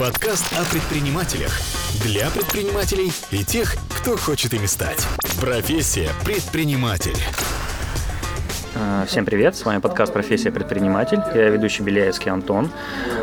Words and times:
Подкаст 0.00 0.46
о 0.54 0.64
предпринимателях. 0.72 1.60
Для 2.02 2.30
предпринимателей 2.30 3.12
и 3.30 3.44
тех, 3.44 3.76
кто 3.98 4.16
хочет 4.16 4.54
ими 4.54 4.64
стать. 4.64 5.06
Профессия 5.38 6.10
предприниматель. 6.24 7.18
А, 8.76 9.04
Всем 9.04 9.24
привет, 9.24 9.56
с 9.56 9.64
вами 9.64 9.80
подкаст 9.80 10.12
«Профессия 10.12 10.52
предприниматель». 10.52 11.18
Я 11.34 11.48
ведущий 11.48 11.82
Беляевский 11.82 12.30
Антон. 12.30 12.70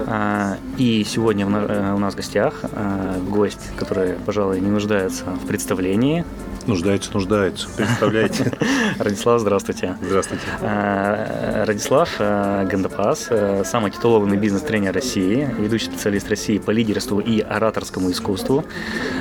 А, 0.05 0.57
И 0.77 1.05
сегодня 1.05 1.45
э, 1.45 1.93
у 1.93 1.99
нас 1.99 2.15
в 2.15 2.17
гостях 2.17 2.55
а, 2.63 3.17
гость, 3.19 3.71
который, 3.77 4.13
пожалуй, 4.25 4.59
не 4.59 4.69
нуждается 4.69 5.23
в 5.25 5.47
представлении. 5.47 6.25
Нуждается, 6.65 7.13
нуждается. 7.13 7.69
Представляете? 7.77 8.51
Радислав, 8.99 9.39
здравствуйте. 9.39 9.95
Здравствуйте. 10.01 10.43
Радислав 10.61 12.09
Гандапас, 12.19 13.29
самый 13.63 13.91
титулованный 13.91 14.35
бизнес-тренер 14.35 14.93
России, 14.93 15.49
ведущий 15.57 15.85
специалист 15.85 16.29
России 16.29 16.57
по 16.57 16.71
лидерству 16.71 17.21
и 17.21 17.39
ораторскому 17.39 18.11
искусству, 18.11 18.65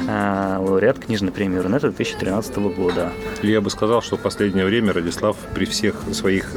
лауреат 0.09 0.99
книжной 0.99 1.31
премии 1.31 1.59
Рунета 1.59 1.91
2013 1.91 2.57
года. 2.57 3.13
Я 3.43 3.61
бы 3.61 3.71
сказал, 3.71 4.03
что 4.03 4.17
в 4.17 4.23
последнее 4.23 4.65
время 4.65 4.93
Радислав 4.93 5.37
при 5.55 5.67
всех 5.67 6.03
своих 6.17 6.51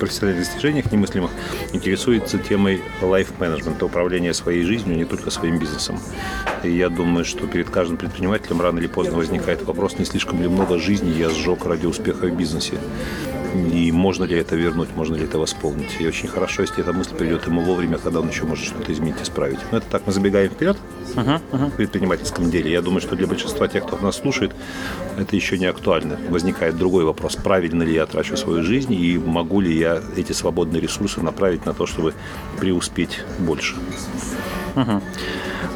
профессиональных 0.00 0.44
достижениях 0.44 0.90
немыслимых 0.90 1.30
интересуется 1.72 2.38
темой 2.38 2.82
лайф-менеджмента, 3.00 3.86
управления 3.86 4.34
своей 4.34 4.62
жизнью, 4.62 4.96
не 4.96 5.04
только 5.04 5.30
своим 5.30 5.58
бизнесом. 5.58 5.98
И 6.64 6.70
я 6.70 6.88
думаю, 6.88 7.24
что 7.24 7.46
перед 7.46 7.70
каждым 7.70 7.96
предпринимателем 7.96 8.60
рано 8.60 8.78
или 8.78 8.86
поздно 8.86 9.18
возникает 9.18 9.62
вопрос, 9.62 9.98
не 9.98 10.04
слишком 10.04 10.42
ли 10.42 10.48
много 10.48 10.78
жизни 10.78 11.10
я 11.10 11.30
сжег 11.30 11.64
ради 11.66 11.86
успеха 11.86 12.26
в 12.26 12.36
бизнесе. 12.36 12.78
И 13.72 13.92
можно 13.92 14.24
ли 14.24 14.36
это 14.36 14.56
вернуть, 14.56 14.88
можно 14.96 15.16
ли 15.16 15.24
это 15.24 15.38
восполнить. 15.38 15.96
И 16.00 16.06
очень 16.06 16.28
хорошо, 16.28 16.62
если 16.62 16.80
эта 16.80 16.92
мысль 16.92 17.14
придет 17.14 17.46
ему 17.46 17.62
вовремя, 17.62 17.98
когда 17.98 18.20
он 18.20 18.28
еще 18.28 18.44
может 18.44 18.64
что-то 18.64 18.92
изменить, 18.92 19.20
исправить. 19.22 19.58
Но 19.70 19.78
это 19.78 19.86
так, 19.90 20.06
мы 20.06 20.12
забегаем 20.12 20.50
вперед 20.50 20.76
в 21.14 21.70
предпринимательском 21.76 22.50
деле. 22.50 22.70
Я 22.70 22.82
думаю, 22.82 23.00
что 23.00 23.16
для 23.16 23.26
большинства 23.26 23.68
тех, 23.68 23.86
кто 23.86 23.96
нас 23.98 24.16
слушает, 24.16 24.52
это 25.18 25.36
еще 25.36 25.58
не 25.58 25.66
актуально. 25.66 26.18
Возникает 26.28 26.76
другой 26.76 27.04
вопрос, 27.04 27.36
правильно 27.36 27.82
ли 27.82 27.94
я 27.94 28.06
трачу 28.06 28.36
свою 28.36 28.62
жизнь 28.62 28.92
и 28.92 29.18
могу 29.18 29.60
ли 29.60 29.76
я 29.76 30.00
эти 30.16 30.32
свободные 30.32 30.80
ресурсы 30.80 31.20
направить 31.20 31.66
на 31.66 31.74
то, 31.74 31.86
чтобы 31.86 32.14
преуспеть 32.58 33.20
больше. 33.38 33.76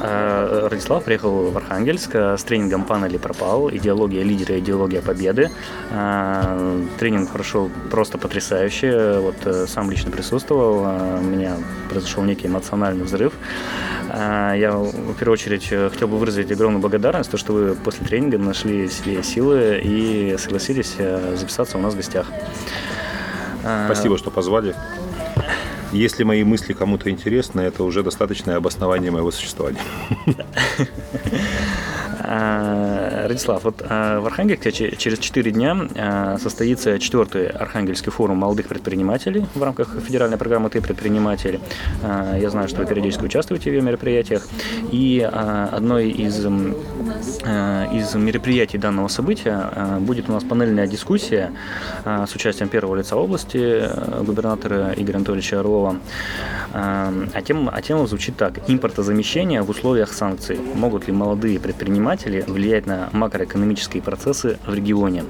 Э, 0.03 0.69
Радислав 0.71 1.05
приехал 1.05 1.51
в 1.51 1.57
Архангельск 1.57 2.11
э, 2.15 2.37
с 2.37 2.43
тренингом 2.45 2.85
«Пан 2.85 3.05
или 3.05 3.19
пропал. 3.19 3.71
Идеология 3.71 4.23
лидера, 4.23 4.59
идеология 4.59 5.03
победы». 5.03 5.51
Э, 5.91 6.83
Тренинг 6.99 7.31
прошел 7.31 7.71
просто 7.91 8.19
потрясающе. 8.19 9.19
Вот 9.21 9.37
э, 9.45 9.67
сам 9.67 9.91
лично 9.91 10.11
присутствовал. 10.11 11.19
У 11.19 11.23
меня 11.23 11.57
произошел 11.91 12.23
некий 12.25 12.47
эмоциональный 12.47 13.05
взрыв. 13.05 13.33
Я, 14.13 14.73
в 14.77 15.15
первую 15.15 15.35
очередь, 15.35 15.69
э, 15.71 15.89
хотел 15.91 16.09
бы 16.09 16.19
выразить 16.19 16.51
огромную 16.51 16.81
благодарность, 16.81 17.31
то, 17.31 17.37
что 17.37 17.53
вы 17.53 17.75
после 17.77 18.07
тренинга 18.07 18.39
нашли 18.39 18.89
себе 18.89 19.23
силы 19.23 19.81
и 19.83 20.37
согласились 20.39 20.97
э, 20.99 21.37
записаться 21.37 21.79
у 21.79 21.81
нас 21.81 21.95
в 21.95 21.97
гостях. 21.97 22.27
Спасибо, 23.87 24.19
что 24.19 24.31
позвали. 24.31 24.75
Если 25.93 26.23
мои 26.23 26.45
мысли 26.45 26.73
кому-то 26.73 27.11
интересны, 27.11 27.63
это 27.63 27.83
уже 27.83 28.03
достаточное 28.03 28.57
обоснование 28.57 29.11
моего 29.11 29.31
существования. 29.31 29.81
А, 32.23 33.27
Радислав, 33.29 33.65
вот 33.65 33.83
а, 33.89 34.21
в 34.21 34.27
Архангельске 34.27 34.73
че- 34.73 34.97
через 34.97 35.19
4 35.19 35.51
дня 35.51 35.77
а, 35.97 36.39
состоится 36.39 36.99
четвертый 36.99 37.49
Архангельский 37.49 38.13
форум 38.13 38.39
молодых 38.39 38.69
предпринимателей 38.69 39.47
в 39.55 39.63
рамках 39.63 39.97
федеральной 40.07 40.37
программы 40.37 40.71
«Ты 40.71 40.81
предприниматель». 40.81 41.61
Я 42.03 42.51
знаю, 42.51 42.69
что 42.69 42.79
вы 42.79 42.87
периодически 42.87 43.25
участвуете 43.25 43.71
в 43.71 43.75
ее 43.75 43.83
мероприятиях. 43.83 44.47
И 44.91 45.21
одной 45.21 46.11
из, 46.11 46.39
из 46.39 48.15
мероприятий 48.15 48.79
данного 48.79 49.09
события 49.09 49.71
будет 50.01 50.29
у 50.29 50.33
нас 50.33 50.45
панельная 50.45 50.87
дискуссия 50.87 51.53
с 52.05 52.35
участием 52.35 52.69
первого 52.69 52.97
лица 52.97 53.17
области 53.17 53.59
э, 53.59 54.23
губернатора 54.23 54.95
Игоря 54.97 55.17
Анатольевича 55.17 55.61
Орлова. 55.61 55.97
А 56.73 57.43
тема, 57.45 57.73
а 57.75 57.83
тема 57.83 58.07
звучит 58.07 58.37
так. 58.37 58.59
Импортозамещение 58.69 59.63
в 59.63 59.71
условиях 59.71 60.13
санкций. 60.13 60.59
Могут 60.75 61.09
ли 61.09 61.13
молодые 61.13 61.59
предприниматели 61.59 62.10
влиять 62.47 62.87
на 62.87 63.09
макроэкономические 63.13 64.03
процессы 64.03 64.59
в 64.67 64.75
регионе? 64.75 65.25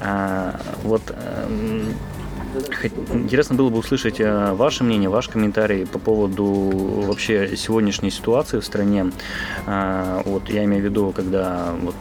А, 0.00 0.60
Вот 0.84 1.02
эм, 1.10 1.94
Интересно 3.12 3.56
было 3.56 3.68
бы 3.68 3.78
услышать 3.78 4.20
э, 4.20 4.52
ваше 4.52 4.82
мнение, 4.82 5.08
ваш 5.08 5.28
комментарий 5.28 5.86
по 5.86 5.98
поводу 5.98 6.44
вообще 6.44 7.56
сегодняшней 7.56 8.10
ситуации 8.10 8.58
в 8.58 8.64
стране. 8.64 9.12
А, 9.66 10.22
Вот 10.24 10.48
я 10.48 10.64
имею 10.64 10.82
в 10.82 10.84
виду, 10.84 11.12
когда 11.14 11.74
вот 11.82 11.94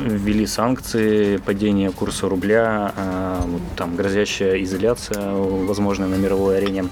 ввели 0.00 0.46
санкции, 0.46 1.36
падение 1.36 1.90
курса 1.90 2.28
рубля, 2.28 2.92
а, 2.96 3.46
там 3.76 3.96
грозящая 3.96 4.62
изоляция, 4.62 5.32
возможно, 5.32 6.06
на 6.06 6.16
мировой 6.16 6.58
арене. 6.58 6.86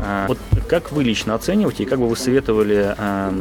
А, 0.00 0.26
Вот 0.28 0.38
как 0.68 0.92
вы 0.92 1.04
лично 1.04 1.34
оцениваете 1.34 1.82
и 1.82 1.86
как 1.86 1.98
бы 1.98 2.08
вы 2.08 2.16
советовали 2.16 2.94
а, 2.96 3.34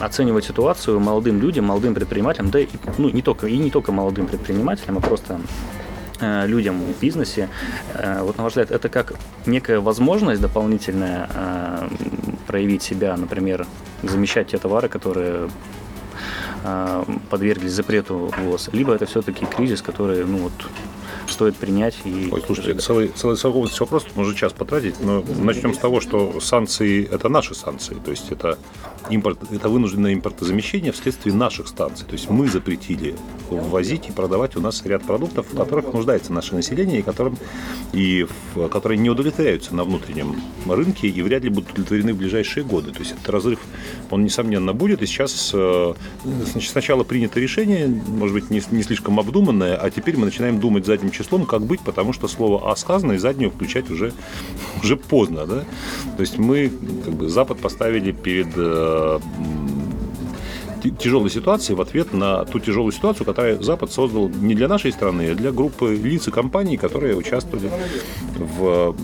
оценивать 0.00 0.44
ситуацию 0.44 1.00
молодым 1.00 1.40
людям, 1.40 1.66
молодым 1.66 1.94
предпринимателям, 1.94 2.50
да 2.50 2.60
ну, 2.98 3.08
не 3.08 3.22
только, 3.22 3.46
и 3.46 3.56
не 3.56 3.70
только 3.70 3.92
молодым 3.92 4.26
предпринимателям, 4.26 4.98
а 4.98 5.00
просто 5.00 5.40
людям 6.46 6.80
в 6.80 6.98
бизнесе, 6.98 7.50
вот 7.94 8.38
на 8.38 8.44
ваш 8.44 8.52
взгляд, 8.52 8.70
это 8.70 8.88
как 8.88 9.12
некая 9.44 9.80
возможность 9.80 10.40
дополнительная 10.40 11.28
проявить 12.46 12.82
себя, 12.82 13.14
например, 13.18 13.66
замещать 14.02 14.46
те 14.46 14.56
товары, 14.56 14.88
которые 14.88 15.50
подверглись 17.30 17.72
запрету 17.72 18.32
ВОЗ, 18.38 18.70
либо 18.72 18.94
это 18.94 19.06
все-таки 19.06 19.46
кризис, 19.46 19.82
который, 19.82 20.24
ну 20.24 20.38
вот, 20.38 20.52
стоит 21.30 21.56
принять 21.56 21.96
и... 22.04 22.28
Ой, 22.30 22.42
слушайте, 22.44 22.72
это 22.72 22.82
целый, 22.82 23.08
целый 23.08 23.36
совокупность 23.36 23.78
вопросов, 23.80 24.10
можно 24.14 24.34
час 24.34 24.52
потратить, 24.52 25.00
но 25.00 25.24
начнем 25.38 25.74
с 25.74 25.78
того, 25.78 26.00
что 26.00 26.40
санкции– 26.40 27.08
это 27.12 27.28
наши 27.28 27.54
санкции, 27.54 27.96
то 28.04 28.10
есть 28.10 28.30
это, 28.30 28.58
импорт, 29.10 29.38
это 29.50 29.68
вынужденное 29.68 30.14
импортозамещение 30.14 30.92
вследствие 30.92 31.34
наших 31.34 31.68
станций. 31.68 32.06
То 32.06 32.12
есть 32.12 32.30
мы 32.30 32.48
запретили 32.48 33.14
ввозить 33.50 34.08
и 34.08 34.12
продавать 34.12 34.56
у 34.56 34.60
нас 34.60 34.84
ряд 34.84 35.02
продуктов, 35.04 35.46
в 35.50 35.56
которых 35.56 35.92
нуждается 35.92 36.32
наше 36.32 36.54
население, 36.54 37.00
и, 37.00 37.02
которым, 37.02 37.38
и 37.92 38.26
в- 38.54 38.68
которые 38.68 38.98
не 38.98 39.10
удовлетворяются 39.10 39.74
на 39.74 39.84
внутреннем 39.84 40.36
рынке 40.66 41.08
и 41.08 41.22
вряд 41.22 41.44
ли 41.44 41.50
будут 41.50 41.70
удовлетворены 41.72 42.14
в 42.14 42.16
ближайшие 42.16 42.64
годы. 42.64 42.92
То 42.92 43.00
есть 43.00 43.12
этот 43.12 43.28
разрыв, 43.28 43.60
он, 44.10 44.24
несомненно, 44.24 44.72
будет. 44.72 45.02
И 45.02 45.06
сейчас 45.06 45.50
э, 45.54 45.94
значит, 46.24 46.70
сначала 46.70 47.04
принято 47.04 47.40
решение, 47.40 47.86
может 47.86 48.34
быть, 48.34 48.50
не, 48.50 48.62
не 48.70 48.82
слишком 48.82 49.18
обдуманное, 49.20 49.76
а 49.76 49.90
теперь 49.90 50.16
мы 50.16 50.26
начинаем 50.26 50.60
думать 50.60 50.86
задним 50.86 51.10
числом, 51.16 51.46
как 51.46 51.62
быть, 51.62 51.80
потому 51.80 52.12
что 52.12 52.28
слово 52.28 52.70
«а» 52.70 52.76
сказано, 52.76 53.12
и 53.12 53.18
заднего 53.18 53.50
включать 53.50 53.90
уже, 53.90 54.12
уже 54.82 54.96
поздно. 54.96 55.46
Да? 55.46 55.64
То 56.16 56.20
есть 56.20 56.38
мы, 56.38 56.70
как 57.04 57.14
бы, 57.14 57.28
Запад 57.28 57.58
поставили 57.58 58.12
перед 58.12 58.48
э, 58.56 59.18
тяжелой 60.98 61.30
ситуации 61.30 61.74
в 61.74 61.80
ответ 61.80 62.12
на 62.12 62.44
ту 62.44 62.58
тяжелую 62.58 62.92
ситуацию, 62.92 63.26
которую 63.26 63.62
Запад 63.62 63.92
создал 63.92 64.28
не 64.28 64.54
для 64.54 64.68
нашей 64.68 64.92
страны, 64.92 65.30
а 65.30 65.34
для 65.34 65.52
группы 65.52 65.94
лиц 65.94 66.28
и 66.28 66.30
компаний, 66.30 66.76
которые 66.76 67.16
участвовали 67.16 67.70
в 68.36 68.94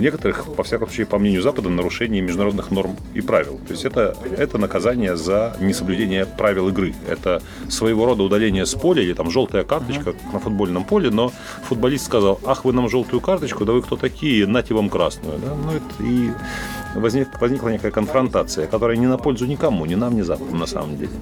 некоторых, 0.00 0.44
по 0.54 0.62
всяком 0.62 0.88
случае, 0.88 1.06
по 1.06 1.18
мнению 1.18 1.42
Запада, 1.42 1.68
нарушении 1.68 2.20
международных 2.20 2.70
норм 2.70 2.96
и 3.14 3.20
правил. 3.20 3.60
То 3.66 3.72
есть 3.72 3.84
это, 3.84 4.16
это 4.36 4.58
наказание 4.58 5.16
за 5.16 5.56
несоблюдение 5.60 6.26
правил 6.26 6.68
игры. 6.68 6.94
Это 7.08 7.42
своего 7.68 8.06
рода 8.06 8.22
удаление 8.22 8.66
с 8.66 8.74
поля 8.74 9.02
или 9.02 9.12
там 9.12 9.30
желтая 9.30 9.64
карточка 9.64 10.14
на 10.32 10.40
футбольном 10.40 10.84
поле, 10.84 11.10
но 11.10 11.32
футболист 11.64 12.06
сказал, 12.06 12.40
ах, 12.44 12.64
вы 12.64 12.72
нам 12.72 12.88
желтую 12.88 13.20
карточку, 13.20 13.64
да 13.64 13.72
вы 13.72 13.82
кто 13.82 13.96
такие, 13.96 14.46
нате 14.46 14.74
вам 14.74 14.88
красную. 14.88 15.38
Да? 15.38 15.54
Ну, 15.54 15.72
это 15.72 16.02
и 16.02 16.30
возник, 16.94 17.40
возникла 17.40 17.68
некая 17.68 17.90
конфронтация, 17.90 18.66
которая 18.66 18.96
не 18.96 19.06
на 19.06 19.18
пользу 19.18 19.46
никому, 19.46 19.86
ни 19.86 19.94
нам, 19.94 20.16
ни 20.16 20.22
Западу 20.22 20.54
на 20.56 20.66
самом 20.66 20.96
деле. 20.96 21.12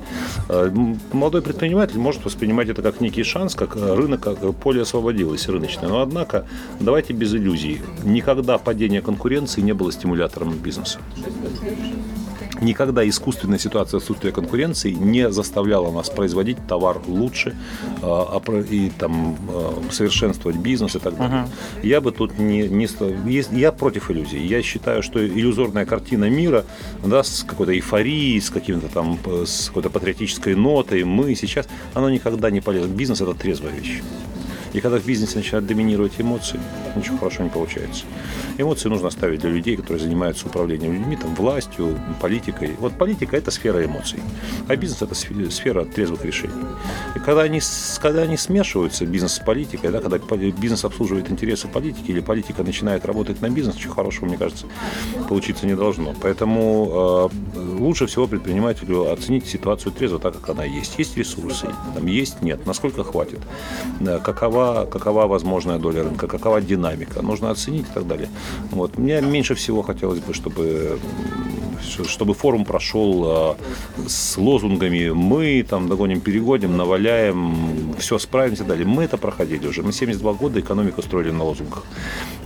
Э, 0.49 0.70
Молодой 1.12 1.43
предприниматель 1.43 1.99
может 1.99 2.25
воспринимать 2.25 2.69
это 2.69 2.82
как 2.82 3.00
некий 3.00 3.23
шанс, 3.23 3.55
как 3.55 3.76
рынок, 3.76 4.20
как 4.20 4.55
поле 4.56 4.82
освободилось 4.82 5.49
рыночное. 5.49 5.88
Но 5.88 6.03
однако, 6.03 6.47
давайте 6.81 7.12
без 7.12 7.35
иллюзий. 7.35 7.81
Никогда 8.05 8.59
падение 8.59 9.03
конкуренции 9.03 9.61
не 9.61 9.73
было 9.73 9.93
стимулятором 9.93 10.53
бизнеса. 10.59 10.99
Никогда 12.60 13.08
искусственная 13.08 13.58
ситуация 13.58 13.99
отсутствия 13.99 14.32
конкуренции 14.32 14.90
не 14.90 15.31
заставляла 15.31 15.93
нас 15.93 16.10
производить 16.10 16.58
товар 16.66 17.00
лучше 17.06 17.56
э, 18.02 18.64
и 18.70 18.90
там 18.99 19.37
э, 19.49 19.90
совершенствовать 19.90 20.56
бизнес 20.56 20.96
и 20.96 20.99
так 20.99 21.16
далее. 21.16 21.49
Я 21.82 22.00
бы 22.00 22.12
тут 22.12 22.38
не, 22.38 22.69
не 22.69 22.88
я 23.58 23.72
против 23.72 24.10
иллюзий. 24.10 24.44
Я 24.46 24.62
считаю, 24.62 25.02
что 25.02 25.25
иллюзорная 25.25 25.87
картина 25.87 26.28
мира, 26.31 26.64
да, 27.05 27.22
с 27.22 27.44
какой-то 27.44 27.72
эйфорией, 27.72 28.40
с 28.40 28.50
каким-то 28.50 28.88
там 28.88 29.19
с 29.44 29.69
какой-то 29.69 29.90
патриотической 29.90 30.55
нотой, 30.55 31.05
мы 31.05 31.34
сейчас, 31.34 31.69
оно 31.94 32.10
никогда 32.10 32.50
не 32.50 32.60
полезно. 32.60 32.93
Бизнес 32.93 33.20
это 33.20 33.34
трезвая 33.34 33.72
вещь. 33.72 34.02
И 34.73 34.81
когда 34.81 34.99
в 34.99 35.06
бизнесе 35.06 35.37
начинают 35.38 35.67
доминировать 35.67 36.12
эмоции, 36.19 36.61
ничего 36.97 37.19
хорошего 37.19 37.44
не 37.44 37.50
получается. 37.50 38.05
Эмоции 38.59 38.88
нужно 38.88 39.09
оставить 39.09 39.41
для 39.41 39.50
людей, 39.50 39.76
которые 39.76 40.03
занимаются 40.03 40.47
управлением 40.47 40.93
людьми, 40.94 41.17
там, 41.17 41.35
властью, 41.35 41.99
политикой. 42.20 42.75
Вот 42.79 42.93
политика– 42.94 43.37
это 43.38 43.50
сфера 43.50 43.85
эмоций, 43.85 44.20
а 44.67 44.76
бизнес– 44.76 45.03
это 45.03 45.15
сфера 45.15 45.85
трезвых 45.85 46.25
решений. 46.25 46.55
И 47.15 47.19
когда 47.19 47.43
они, 47.43 47.61
когда 48.00 48.23
они 48.23 48.37
смешиваются, 48.37 49.06
бизнес 49.06 49.35
с 49.35 49.38
политикой, 49.38 49.91
да, 49.91 50.00
когда 50.00 50.19
бизнес 50.37 50.85
обслуживает 50.85 51.31
интересы 51.31 51.69
политики 51.69 52.11
или 52.11 52.20
политика 52.20 52.62
начинает 52.62 53.05
работать 53.06 53.41
на 53.41 53.50
бизнес, 53.50 53.76
ничего 53.76 53.94
хорошего, 53.94 54.26
мне 54.26 54.37
кажется, 54.37 54.67
получиться 55.29 55.67
не 55.67 55.76
должно. 55.76 56.15
Поэтому 56.20 57.31
э, 57.55 57.59
лучше 57.79 58.06
всего 58.06 58.26
предпринимателю 58.26 59.12
оценить 59.12 59.47
ситуацию 59.47 59.93
трезво 59.93 60.19
так, 60.19 60.35
как 60.35 60.50
она 60.50 60.65
есть. 60.65 60.99
Есть 60.99 61.17
ресурсы, 61.17 61.69
там 61.94 62.06
есть, 62.06 62.43
нет, 62.43 62.67
насколько 62.67 63.05
хватит, 63.05 63.41
какова, 64.23 64.57
какова 64.90 65.26
возможная 65.26 65.78
доля 65.78 66.05
рынка, 66.05 66.26
какова 66.26 66.60
динамика, 66.60 67.22
нужно 67.22 67.50
оценить 67.50 67.87
и 67.90 67.94
так 67.94 68.06
далее. 68.06 68.28
Вот. 68.70 68.99
Мне 68.99 69.20
меньше 69.20 69.55
всего 69.55 69.82
хотелось 69.82 70.20
бы, 70.20 70.34
чтобы 70.34 70.99
чтобы 71.83 72.35
форум 72.35 72.65
прошел 72.65 73.25
а, 73.27 73.57
с 74.07 74.37
лозунгами 74.37 75.11
«мы 75.11 75.65
там 75.69 75.89
догоним, 75.89 76.21
перегоним, 76.21 76.77
наваляем, 76.77 77.95
все 77.99 78.19
справимся» 78.19 78.65
и 78.65 78.67
далее. 78.67 78.87
Мы 78.87 79.05
это 79.05 79.17
проходили 79.17 79.67
уже. 79.67 79.83
Мы 79.83 79.93
72 79.93 80.33
года 80.35 80.61
экономику 80.61 81.03
строили 81.03 81.31
на 81.31 81.45
лозунгах. 81.45 81.85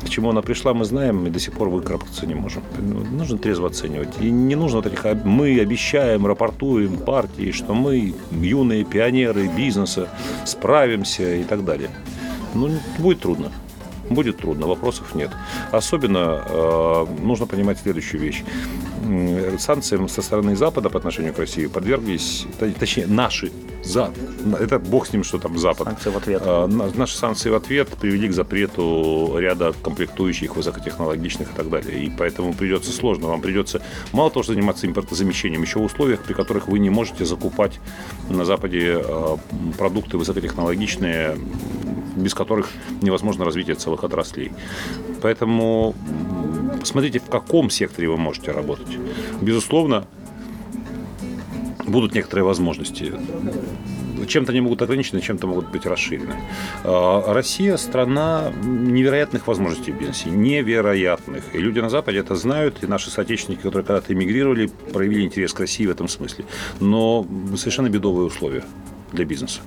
К 0.04 0.08
чему 0.08 0.30
она 0.30 0.42
пришла, 0.42 0.74
мы 0.74 0.84
знаем, 0.84 1.26
и 1.26 1.30
до 1.30 1.38
сих 1.38 1.54
пор 1.54 1.68
выкарабкаться 1.68 2.26
не 2.26 2.34
можем. 2.34 2.62
Нужно 2.78 3.38
трезво 3.38 3.68
оценивать. 3.68 4.14
И 4.20 4.30
не 4.30 4.54
нужно 4.54 4.80
этих 4.80 5.04
«мы 5.24 5.60
обещаем, 5.60 6.26
рапортуем 6.26 6.98
партии, 6.98 7.52
что 7.52 7.74
мы 7.74 8.14
юные 8.30 8.84
пионеры 8.84 9.48
бизнеса, 9.48 10.08
справимся» 10.44 11.36
и 11.36 11.44
так 11.44 11.64
далее. 11.64 11.90
Ну, 12.54 12.70
будет 12.98 13.20
трудно 13.20 13.50
будет 14.12 14.38
трудно, 14.38 14.66
вопросов 14.66 15.14
нет. 15.14 15.30
Особенно 15.70 16.44
э, 16.46 17.06
нужно 17.20 17.46
понимать 17.46 17.78
следующую 17.78 18.20
вещь 18.20 18.44
санкциям 19.58 20.08
со 20.08 20.22
стороны 20.22 20.56
Запада 20.56 20.90
по 20.90 20.98
отношению 20.98 21.34
к 21.34 21.38
России 21.38 21.66
подверглись, 21.66 22.46
точнее, 22.78 23.06
наши, 23.06 23.50
за, 23.82 24.12
это 24.60 24.78
бог 24.78 25.06
с 25.06 25.12
ним, 25.12 25.24
что 25.24 25.38
там 25.38 25.58
Запад. 25.58 25.88
Санкции 25.88 26.10
в 26.10 26.16
ответ. 26.16 26.42
А, 26.44 26.66
наши 26.66 27.16
санкции 27.16 27.50
в 27.50 27.54
ответ 27.54 27.88
привели 27.88 28.28
к 28.28 28.32
запрету 28.32 29.34
ряда 29.38 29.72
комплектующих, 29.82 30.56
высокотехнологичных 30.56 31.50
и 31.52 31.56
так 31.56 31.68
далее. 31.68 32.04
И 32.04 32.10
поэтому 32.10 32.54
придется 32.54 32.92
сложно. 32.92 33.28
Вам 33.28 33.40
придется 33.40 33.82
мало 34.12 34.30
того, 34.30 34.42
что 34.42 34.52
заниматься 34.52 34.86
импортозамещением, 34.86 35.62
еще 35.62 35.78
в 35.78 35.84
условиях, 35.84 36.22
при 36.22 36.32
которых 36.32 36.68
вы 36.68 36.78
не 36.78 36.90
можете 36.90 37.24
закупать 37.24 37.80
на 38.28 38.44
Западе 38.44 39.02
а, 39.04 39.38
продукты 39.78 40.16
высокотехнологичные, 40.16 41.36
без 42.16 42.34
которых 42.34 42.70
невозможно 43.00 43.44
развитие 43.44 43.74
целых 43.74 44.04
отраслей. 44.04 44.52
Поэтому 45.22 45.94
посмотрите, 46.82 47.20
в 47.20 47.28
каком 47.30 47.70
секторе 47.70 48.08
вы 48.08 48.16
можете 48.16 48.50
работать. 48.50 48.98
Безусловно, 49.40 50.06
будут 51.86 52.14
некоторые 52.14 52.44
возможности. 52.44 53.12
Чем-то 54.26 54.52
они 54.52 54.60
могут 54.60 54.82
ограничены, 54.82 55.20
чем-то 55.20 55.46
могут 55.46 55.70
быть 55.70 55.86
расширены. 55.86 56.34
А, 56.84 57.32
Россия– 57.32 57.76
страна 57.78 58.52
невероятных 58.62 59.46
возможностей 59.46 59.92
в 59.92 59.98
бизнесе, 59.98 60.30
невероятных. 60.30 61.54
И 61.54 61.58
люди 61.58 61.80
на 61.80 61.90
Западе 61.90 62.18
это 62.18 62.36
знают, 62.36 62.82
и 62.82 62.86
наши 62.86 63.10
соотечественники, 63.10 63.62
которые 63.62 63.84
когда-то 63.84 64.12
эмигрировали, 64.12 64.70
проявили 64.92 65.22
интерес 65.22 65.52
к 65.52 65.60
России 65.60 65.86
в 65.86 65.90
этом 65.90 66.08
смысле. 66.08 66.44
Но 66.80 67.26
совершенно 67.56 67.88
бедовые 67.88 68.26
условия 68.26 68.64
для 69.12 69.24
бизнеса. 69.24 69.60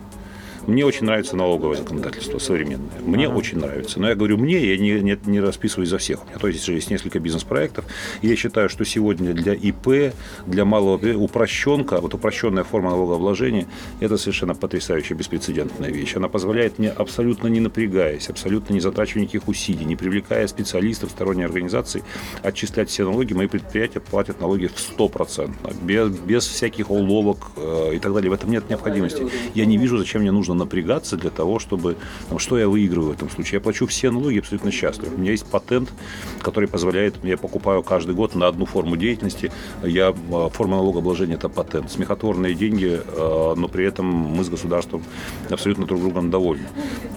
Мне 0.68 0.86
очень 0.86 1.06
нравится 1.06 1.36
налоговое 1.36 1.78
законодательство 1.78 2.40
современное. 2.40 3.00
Мне 3.02 3.28
ага. 3.28 3.36
очень 3.36 3.60
нравится. 3.60 4.00
Но 4.00 4.10
я 4.10 4.16
говорю 4.16 4.38
мне, 4.38 4.58
я 4.58 4.78
не, 4.78 5.00
не, 5.02 5.18
не 5.26 5.40
расписываюсь 5.40 5.90
за 5.90 5.98
всех. 6.00 6.24
У 6.24 6.28
меня 6.28 6.40
то 6.40 6.48
есть 6.48 6.68
есть 6.68 6.90
несколько 6.90 7.20
бизнес-проектов. 7.20 7.86
Я 8.22 8.36
считаю, 8.36 8.70
что 8.70 8.84
сегодня 8.84 9.34
для 9.34 9.54
ИП, 9.54 10.14
для 10.48 10.66
малого 10.66 11.00
упрощенка, 11.18 12.02
вот 12.02 12.14
упрощенная 12.14 12.64
форма 12.64 12.92
налогообложения, 12.92 13.68
это 14.00 14.18
совершенно 14.18 14.56
потрясающая, 14.56 15.16
беспрецедентная 15.16 15.92
вещь. 15.92 16.16
Она 16.16 16.30
позволяет 16.30 16.80
мне 16.80 16.90
абсолютно 16.90 17.48
не 17.48 17.60
напрягаясь, 17.60 18.30
абсолютно 18.30 18.74
не 18.74 18.80
затрачивая 18.80 19.24
никаких 19.24 19.48
усилий, 19.48 19.86
не 19.86 19.96
привлекая 19.96 20.48
специалистов 20.48 21.12
сторонней 21.12 21.46
организации, 21.46 22.04
отчислять 22.42 22.90
все 22.90 23.04
налоги. 23.06 23.34
Мои 23.34 23.48
предприятия 23.48 24.00
платят 24.00 24.42
налоги 24.42 24.68
в 24.68 24.98
100%, 24.98 25.84
без, 25.84 26.10
без 26.10 26.48
всяких 26.48 26.90
уловок 26.90 27.38
э, 27.56 27.96
и 27.96 28.00
так 28.00 28.14
далее. 28.14 28.32
В 28.32 28.34
этом 28.34 28.50
нет 28.50 28.70
необходимости. 28.70 29.28
Я 29.54 29.66
не 29.66 29.78
вижу, 29.78 29.98
зачем 29.98 30.22
мне 30.22 30.32
нужно 30.32 30.55
напрягаться 30.58 31.18
для 31.18 31.30
того, 31.30 31.60
чтобы... 31.60 31.98
Там, 32.30 32.40
что 32.40 32.58
я 32.58 32.68
выигрываю 32.68 33.12
в 33.12 33.14
этом 33.14 33.30
случае? 33.30 33.58
Я 33.58 33.62
плачу 33.62 33.88
все 33.88 34.12
налоги 34.12 34.40
абсолютно 34.40 34.72
счастлив. 34.72 35.14
У 35.16 35.20
меня 35.20 35.32
есть 35.32 35.46
патент, 35.46 35.92
который 36.42 36.68
позволяет... 36.70 37.16
Я 37.24 37.38
покупаю 37.38 37.84
каждый 37.84 38.16
год 38.16 38.36
на 38.36 38.48
одну 38.48 38.66
форму 38.66 38.98
деятельности. 38.98 39.52
Я, 39.84 40.14
а, 40.32 40.50
форма 40.50 40.78
налогообложения– 40.78 41.36
это 41.36 41.50
патент. 41.50 41.92
Смехотворные 41.92 42.54
деньги, 42.54 43.00
а, 43.08 43.56
но 43.56 43.68
при 43.68 43.86
этом 43.86 44.06
мы 44.06 44.44
с 44.44 44.50
государством 44.50 45.04
абсолютно 45.50 45.86
друг 45.86 46.02
другом 46.02 46.30
довольны. 46.30 46.68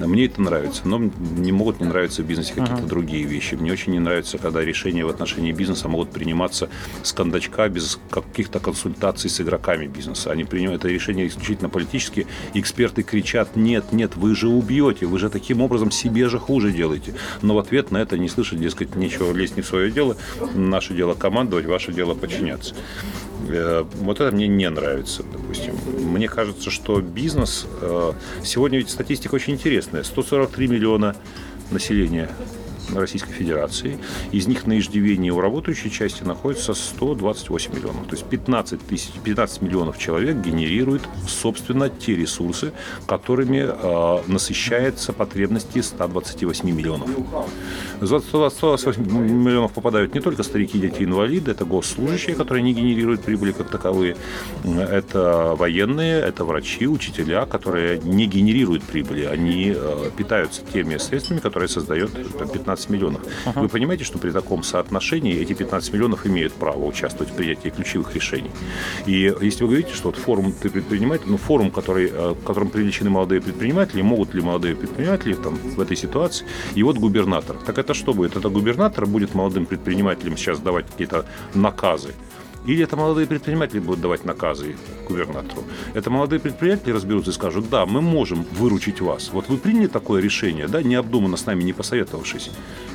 Мне 0.01 0.27
это 0.27 0.41
нравится, 0.41 0.87
но 0.87 0.99
не 0.99 1.53
могут 1.53 1.81
не 1.81 1.87
нравиться 1.87 2.23
в 2.23 2.27
бизнесе 2.27 2.55
какие-то 2.55 2.83
uh-huh. 2.83 2.89
другие 2.89 3.25
вещи. 3.25 3.55
Мне 3.55 3.73
очень 3.73 3.93
не 3.93 3.99
нравится, 3.99 4.39
когда 4.39 4.63
решения 4.63 5.05
в 5.05 5.09
отношении 5.09 5.53
бизнеса 5.53 5.89
могут 5.89 6.11
приниматься 6.11 6.69
с 7.03 7.13
кондачка, 7.13 7.69
без 7.69 7.99
каких-то 8.11 8.61
консультаций 8.61 9.31
с 9.31 9.41
игроками 9.41 9.87
бизнеса. 9.87 10.31
Они 10.31 10.45
принимают 10.45 10.79
это 10.79 10.89
решение 10.89 11.27
исключительно 11.27 11.69
политически. 11.69 12.27
Эксперты 12.55 13.03
кричат 13.03 13.28
кричат, 13.29 13.57
нет, 13.57 13.93
нет, 13.93 14.17
вы 14.17 14.35
же 14.35 14.49
убьете, 14.49 15.05
вы 15.05 15.19
же 15.19 15.29
таким 15.29 15.61
образом 15.61 15.91
себе 15.91 16.29
же 16.29 16.39
хуже 16.39 16.73
делаете. 16.73 17.15
Но 17.43 17.55
в 17.55 17.59
ответ 17.59 17.91
на 17.91 17.99
это 17.99 18.17
не 18.17 18.29
слышат, 18.29 18.59
дескать, 18.59 18.97
ничего 18.97 19.33
лезть 19.33 19.57
не 19.57 19.63
в 19.63 19.67
свое 19.67 19.91
дело, 19.91 20.17
наше 20.55 20.95
дело 20.95 21.15
командовать, 21.15 21.67
ваше 21.67 21.93
дело 21.93 22.15
подчиняться. 22.15 22.75
Э, 23.49 23.85
вот 24.01 24.21
это 24.21 24.35
мне 24.35 24.49
не 24.49 24.69
нравится, 24.71 25.25
допустим. 25.31 25.75
Мне 26.11 26.29
кажется, 26.29 26.71
что 26.71 27.01
бизнес... 27.03 27.67
Э, 27.83 28.13
сегодня 28.43 28.79
ведь 28.79 28.89
статистика 28.89 29.35
очень 29.35 29.55
интересная. 29.55 30.05
143 30.05 30.69
миллиона 30.69 31.15
населения 31.71 32.31
Российской 32.95 33.33
Федерации. 33.33 33.99
Из 34.33 34.47
них 34.47 34.67
на 34.67 34.79
иждивении 34.79 35.31
у 35.31 35.41
работающей 35.41 35.91
части 35.91 36.23
находится 36.23 36.75
128 36.75 37.75
миллионов. 37.75 38.07
То 38.07 38.17
есть 38.17 38.25
15, 38.25 38.87
тысяч, 38.87 39.13
15 39.25 39.63
миллионов 39.63 39.99
человек 39.99 40.37
генерируют, 40.37 41.03
собственно, 41.27 41.89
те 41.89 42.17
ресурсы, 42.17 42.73
которыми 43.07 43.67
э, 43.69 44.23
насыщается 44.27 45.13
потребности 45.13 45.81
128 45.81 46.71
миллионов. 46.71 47.11
За 48.01 48.21
128 48.21 49.03
миллионов 49.03 49.73
попадают 49.73 50.15
не 50.15 50.21
только 50.21 50.43
старики, 50.43 50.79
дети, 50.79 51.03
инвалиды, 51.03 51.51
это 51.51 51.65
госслужащие, 51.65 52.37
которые 52.37 52.63
не 52.63 52.73
генерируют 52.73 53.23
прибыли 53.23 53.53
как 53.53 53.71
таковые, 53.71 54.17
это 54.65 55.55
военные, 55.57 56.21
это 56.21 56.45
врачи, 56.45 56.87
учителя, 56.87 57.47
которые 57.47 57.99
не 57.99 58.27
генерируют 58.27 58.83
прибыли, 58.85 59.25
они 59.25 59.75
э, 59.75 60.11
питаются 60.17 60.63
теми 60.73 60.97
средствами, 60.99 61.41
которые 61.41 61.69
создает 61.69 62.11
15 62.53 62.78
15 62.79 62.91
миллионов. 62.91 63.21
Ага. 63.47 63.61
Вы 63.61 63.69
понимаете, 63.69 64.05
что 64.05 64.19
при 64.19 64.31
таком 64.31 64.63
соотношении 64.63 65.35
эти 65.43 65.55
15 65.55 65.93
миллионов 65.93 66.27
имеют 66.27 66.53
право 66.53 66.87
участвовать 66.87 67.33
в 67.33 67.37
принятии 67.37 67.71
ключевых 67.71 68.15
решений. 68.15 68.51
И 69.07 69.35
если 69.41 69.65
вы 69.65 69.69
говорите, 69.71 69.95
что 69.95 70.09
вот 70.09 70.17
форум 70.17 70.53
ты 70.53 70.71
предприниматель, 70.71 71.27
ну 71.27 71.37
форум, 71.37 71.71
который, 71.71 72.11
э, 72.13 72.31
в 72.31 72.45
котором 72.45 72.69
привлечены 72.69 73.11
молодые 73.11 73.41
предприниматели, 73.41 74.03
могут 74.03 74.35
ли 74.35 74.43
молодые 74.43 74.75
предприниматели 74.75 75.35
там, 75.35 75.55
в 75.55 75.81
этой 75.81 75.97
ситуации, 75.97 76.47
и 76.77 76.83
вот 76.83 76.97
губернатор. 76.97 77.57
Так 77.67 77.79
это 77.79 77.95
что 77.95 78.15
будет? 78.15 78.37
Это 78.37 78.49
губернатор 78.49 79.07
будет 79.07 79.35
молодым 79.35 79.67
предпринимателям 79.67 80.37
сейчас 80.37 80.61
давать 80.61 80.87
какие-то 80.87 81.25
наказы 81.55 82.15
или 82.67 82.85
это 82.85 82.97
молодые 82.97 83.27
предприниматели 83.27 83.79
будут 83.79 84.01
давать 84.01 84.25
наказы 84.25 84.77
губернатору. 85.09 85.65
Это 85.95 86.11
молодые 86.11 86.41
предприниматели 86.41 86.93
разберутся 86.93 87.31
и 87.31 87.35
скажут, 87.35 87.69
да, 87.71 87.87
мы 87.87 88.01
можем 88.01 88.45
выручить 88.53 89.01
вас. 89.01 89.31
Вот 89.33 89.49
вы 89.49 89.57
приняли 89.57 89.87
такое 89.87 90.21
решение, 90.21 90.69
да, 90.69 90.83
необдуманно 90.83 91.37
с 91.37 91.47
нами 91.47 91.63
не 91.63 91.73
посоветовавшись. 91.73 92.51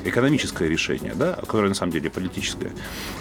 Экономическое 0.05 0.69
решение, 0.69 1.13
да, 1.15 1.33
которое 1.33 1.69
на 1.69 1.75
самом 1.75 1.91
деле 1.91 2.09
политическое. 2.09 2.71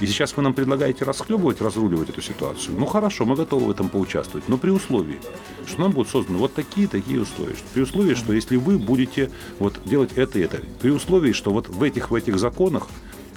И 0.00 0.06
сейчас 0.06 0.36
вы 0.36 0.42
нам 0.42 0.52
предлагаете 0.52 1.04
расхлебывать, 1.04 1.60
разруливать 1.60 2.10
эту 2.10 2.20
ситуацию. 2.22 2.76
Ну 2.78 2.86
хорошо, 2.86 3.24
мы 3.24 3.34
готовы 3.34 3.66
в 3.66 3.70
этом 3.70 3.88
поучаствовать, 3.88 4.48
но 4.48 4.58
при 4.58 4.70
условии, 4.70 5.20
что 5.66 5.80
нам 5.80 5.92
будут 5.92 6.10
созданы 6.10 6.38
вот 6.38 6.54
такие 6.54 6.88
такие 6.88 7.20
условия. 7.20 7.54
При 7.72 7.82
условии, 7.82 8.14
что 8.14 8.32
если 8.32 8.56
вы 8.56 8.78
будете 8.78 9.30
вот 9.58 9.80
делать 9.84 10.10
это 10.16 10.38
и 10.38 10.42
это. 10.42 10.60
При 10.80 10.90
условии, 10.90 11.32
что 11.32 11.52
вот 11.52 11.68
в 11.68 11.82
этих, 11.82 12.10
в 12.10 12.14
этих 12.14 12.38
законах 12.38 12.88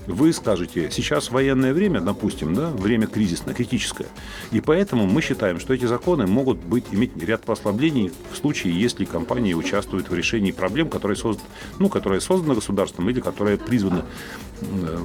вы 0.08 0.34
скажете, 0.34 0.90
сейчас 0.92 1.32
военное 1.32 1.74
время, 1.74 2.02
допустим, 2.02 2.54
да, 2.54 2.70
время 2.70 3.08
кризисное, 3.08 3.54
критическое, 3.54 4.08
и 4.52 4.62
поэтому 4.62 5.06
мы 5.06 5.22
считаем, 5.22 5.60
что 5.60 5.74
эти 5.74 5.86
законы 5.86 6.28
могут 6.28 6.58
быть, 6.58 6.86
иметь 6.92 7.16
ряд 7.24 7.44
послаблений 7.44 8.12
в 8.32 8.38
случае, 8.38 8.80
если 8.80 9.06
компании 9.06 9.54
участвуют 9.54 10.10
в 10.10 10.14
решении 10.14 10.52
проблем, 10.52 10.90
которые 10.90 11.18
созданы, 11.18 11.48
ну, 11.80 11.90
которые 11.90 12.22
созданы 12.22 12.56
государством 12.56 13.10
или 13.10 13.20
которые 13.20 13.58
призваны 13.58 14.04
э, 14.62 15.00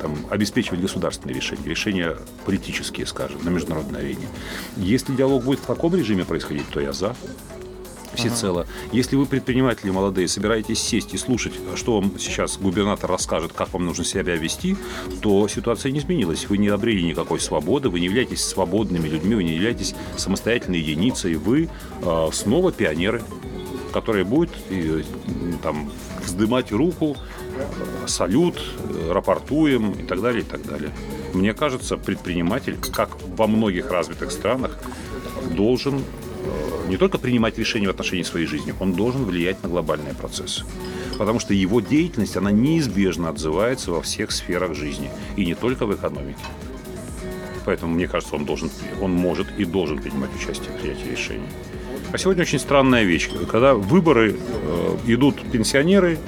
там, 0.00 0.16
обеспечивать 0.30 0.80
государственные 0.80 1.36
решения, 1.36 1.64
решения 1.64 2.16
политические, 2.44 3.06
скажем, 3.06 3.44
на 3.44 3.50
международной 3.50 4.00
арене. 4.00 4.28
Если 4.76 5.14
диалог 5.14 5.44
будет 5.44 5.60
в 5.60 5.66
таком 5.66 5.94
режиме 5.94 6.24
происходить, 6.24 6.68
то 6.68 6.80
я 6.80 6.92
за. 6.92 7.14
Всецело. 8.14 8.66
Если 8.92 9.16
вы 9.16 9.26
предприниматели 9.26 9.90
молодые, 9.90 10.28
собираетесь 10.28 10.80
сесть 10.80 11.14
и 11.14 11.18
слушать, 11.18 11.54
что 11.74 12.00
вам 12.00 12.18
сейчас 12.18 12.58
губернатор 12.58 13.10
расскажет, 13.10 13.52
как 13.52 13.72
вам 13.72 13.86
нужно 13.86 14.04
себя 14.04 14.36
вести, 14.36 14.76
то 15.20 15.48
ситуация 15.48 15.92
не 15.92 15.98
изменилась. 15.98 16.48
Вы 16.48 16.58
не 16.58 16.68
обрели 16.68 17.02
никакой 17.02 17.40
свободы, 17.40 17.88
вы 17.88 18.00
не 18.00 18.06
являетесь 18.06 18.44
свободными 18.44 19.08
людьми, 19.08 19.34
вы 19.34 19.44
не 19.44 19.54
являетесь 19.54 19.94
самостоятельной 20.16 20.80
единицей. 20.80 21.34
Вы 21.34 21.68
э, 22.02 22.28
снова 22.32 22.72
пионеры, 22.72 23.22
которые 23.92 24.24
будут 24.24 24.50
э, 24.70 25.02
там 25.62 25.90
вздымать 26.24 26.72
руку, 26.72 27.16
салют, 28.06 28.62
рапортуем 29.08 29.92
и 29.92 30.02
так 30.04 30.20
далее, 30.20 30.42
и 30.42 30.44
так 30.44 30.62
далее. 30.66 30.90
Мне 31.34 31.54
кажется, 31.54 31.96
предприниматель, 31.96 32.76
как 32.92 33.10
во 33.36 33.46
многих 33.46 33.90
развитых 33.90 34.32
странах, 34.32 34.78
должен 35.50 36.02
не 36.88 36.96
только 36.96 37.18
принимать 37.18 37.58
решения 37.58 37.86
в 37.86 37.90
отношении 37.90 38.22
своей 38.22 38.46
жизни, 38.46 38.74
он 38.80 38.92
должен 38.92 39.24
влиять 39.24 39.62
на 39.62 39.68
глобальные 39.68 40.14
процессы. 40.14 40.64
Потому 41.18 41.40
что 41.40 41.54
его 41.54 41.80
деятельность, 41.80 42.36
она 42.36 42.50
неизбежно 42.50 43.28
отзывается 43.28 43.92
во 43.92 44.02
всех 44.02 44.32
сферах 44.32 44.74
жизни, 44.74 45.10
и 45.36 45.46
не 45.46 45.54
только 45.54 45.86
в 45.86 45.94
экономике. 45.94 46.44
Поэтому, 47.64 47.94
мне 47.94 48.08
кажется, 48.08 48.34
он, 48.34 48.44
должен, 48.44 48.70
он 49.00 49.12
может 49.12 49.46
и 49.56 49.64
должен 49.64 49.98
принимать 49.98 50.30
участие 50.34 50.70
в 50.70 50.80
принятии 50.80 51.10
решений. 51.10 51.46
А 52.12 52.18
сегодня 52.18 52.42
очень 52.42 52.58
странная 52.58 53.04
вещь, 53.04 53.30
когда 53.50 53.74
выборы 53.74 54.34
э, 54.36 54.96
идут 55.06 55.40
пенсионеры, 55.50 56.18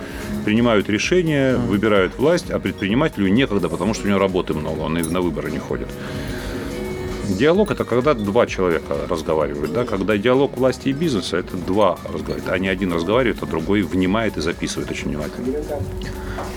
принимают 0.45 0.89
решения, 0.89 1.57
выбирают 1.57 2.17
власть, 2.19 2.51
а 2.51 2.59
предпринимателю 2.59 3.29
некогда, 3.29 3.69
потому 3.69 3.93
что 3.93 4.07
у 4.07 4.09
него 4.09 4.19
работы 4.19 4.55
много, 4.55 4.81
он 4.81 4.97
и 4.97 5.03
на 5.03 5.21
выборы 5.21 5.51
не 5.51 5.59
ходит. 5.59 5.89
Диалог 7.29 7.71
это 7.71 7.85
когда 7.85 8.15
два 8.15 8.47
человека 8.47 8.97
разговаривают, 9.09 9.73
да, 9.73 9.85
когда 9.85 10.17
диалог 10.17 10.57
власти 10.57 10.89
и 10.89 10.93
бизнеса 10.93 11.39
это 11.39 11.57
два 11.57 11.99
разговаривают, 12.05 12.49
а 12.49 12.59
не 12.59 12.69
один 12.69 12.93
разговаривает, 12.93 13.43
а 13.43 13.47
другой 13.47 13.83
внимает 13.83 14.37
и 14.37 14.41
записывает 14.41 14.91
очень 14.91 15.09
внимательно. 15.09 15.59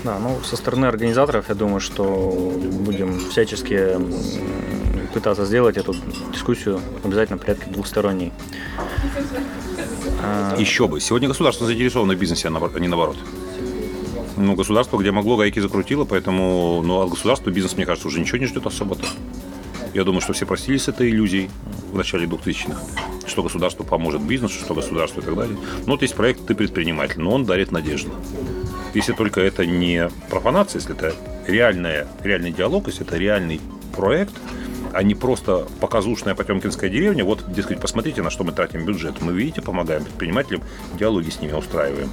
Да, 0.04 0.18
ну 0.18 0.38
со 0.44 0.56
стороны 0.56 0.86
организаторов 0.86 1.48
я 1.48 1.54
думаю, 1.54 1.80
что 1.80 2.04
будем 2.80 3.18
всячески 3.30 3.96
пытаться 5.12 5.44
сделать 5.46 5.76
эту 5.76 5.94
дискуссию 6.32 6.80
обязательно 7.02 7.38
в 7.38 7.40
порядке 7.40 7.70
двухсторонней. 7.70 8.32
А... 10.22 10.56
Еще 10.58 10.86
бы. 10.86 11.00
Сегодня 11.00 11.28
государство 11.28 11.66
заинтересовано 11.66 12.14
в 12.14 12.18
бизнесе, 12.18 12.48
а 12.48 12.78
не 12.78 12.88
наоборот. 12.88 13.16
Ну, 14.36 14.54
государство, 14.54 14.98
где 14.98 15.10
могло, 15.10 15.36
гайки 15.36 15.58
закрутило, 15.58 16.04
поэтому 16.04 16.80
ну, 16.84 17.00
от 17.00 17.10
государства 17.10 17.50
бизнес, 17.50 17.76
мне 17.76 17.86
кажется, 17.86 18.06
уже 18.06 18.20
ничего 18.20 18.38
не 18.38 18.46
ждет 18.46 18.66
особо-то. 18.66 19.04
Я 19.94 20.04
думаю, 20.04 20.20
что 20.20 20.32
все 20.32 20.46
простились 20.46 20.82
с 20.82 20.88
этой 20.88 21.10
иллюзией 21.10 21.50
в 21.90 21.96
начале 21.96 22.26
2000-х, 22.26 22.80
что 23.26 23.42
государство 23.42 23.84
поможет 23.84 24.22
бизнесу, 24.22 24.58
что 24.60 24.74
государство 24.74 25.20
и 25.20 25.24
так 25.24 25.34
далее. 25.34 25.56
Но 25.86 25.92
вот 25.92 26.02
есть 26.02 26.14
проект 26.14 26.46
«Ты 26.46 26.54
предприниматель», 26.54 27.20
но 27.20 27.32
он 27.32 27.44
дарит 27.44 27.72
надежду. 27.72 28.12
Если 28.94 29.12
только 29.12 29.40
это 29.40 29.66
не 29.66 30.08
профанация, 30.30 30.80
если 30.80 30.94
это 30.94 31.14
реальная, 31.46 32.06
реальный 32.22 32.52
диалог, 32.52 32.86
если 32.86 33.06
это 33.06 33.16
реальный 33.16 33.60
проект, 33.94 34.34
а 34.92 35.02
не 35.02 35.14
просто 35.14 35.66
показушная 35.80 36.34
потемкинская 36.34 36.90
деревня. 36.90 37.24
Вот, 37.24 37.52
дескать, 37.52 37.80
посмотрите, 37.80 38.22
на 38.22 38.30
что 38.30 38.44
мы 38.44 38.52
тратим 38.52 38.84
бюджет. 38.84 39.20
Мы, 39.20 39.32
видите, 39.32 39.60
помогаем 39.60 40.04
предпринимателям, 40.04 40.62
диалоги 40.98 41.30
с 41.30 41.40
ними 41.40 41.52
устраиваем 41.52 42.10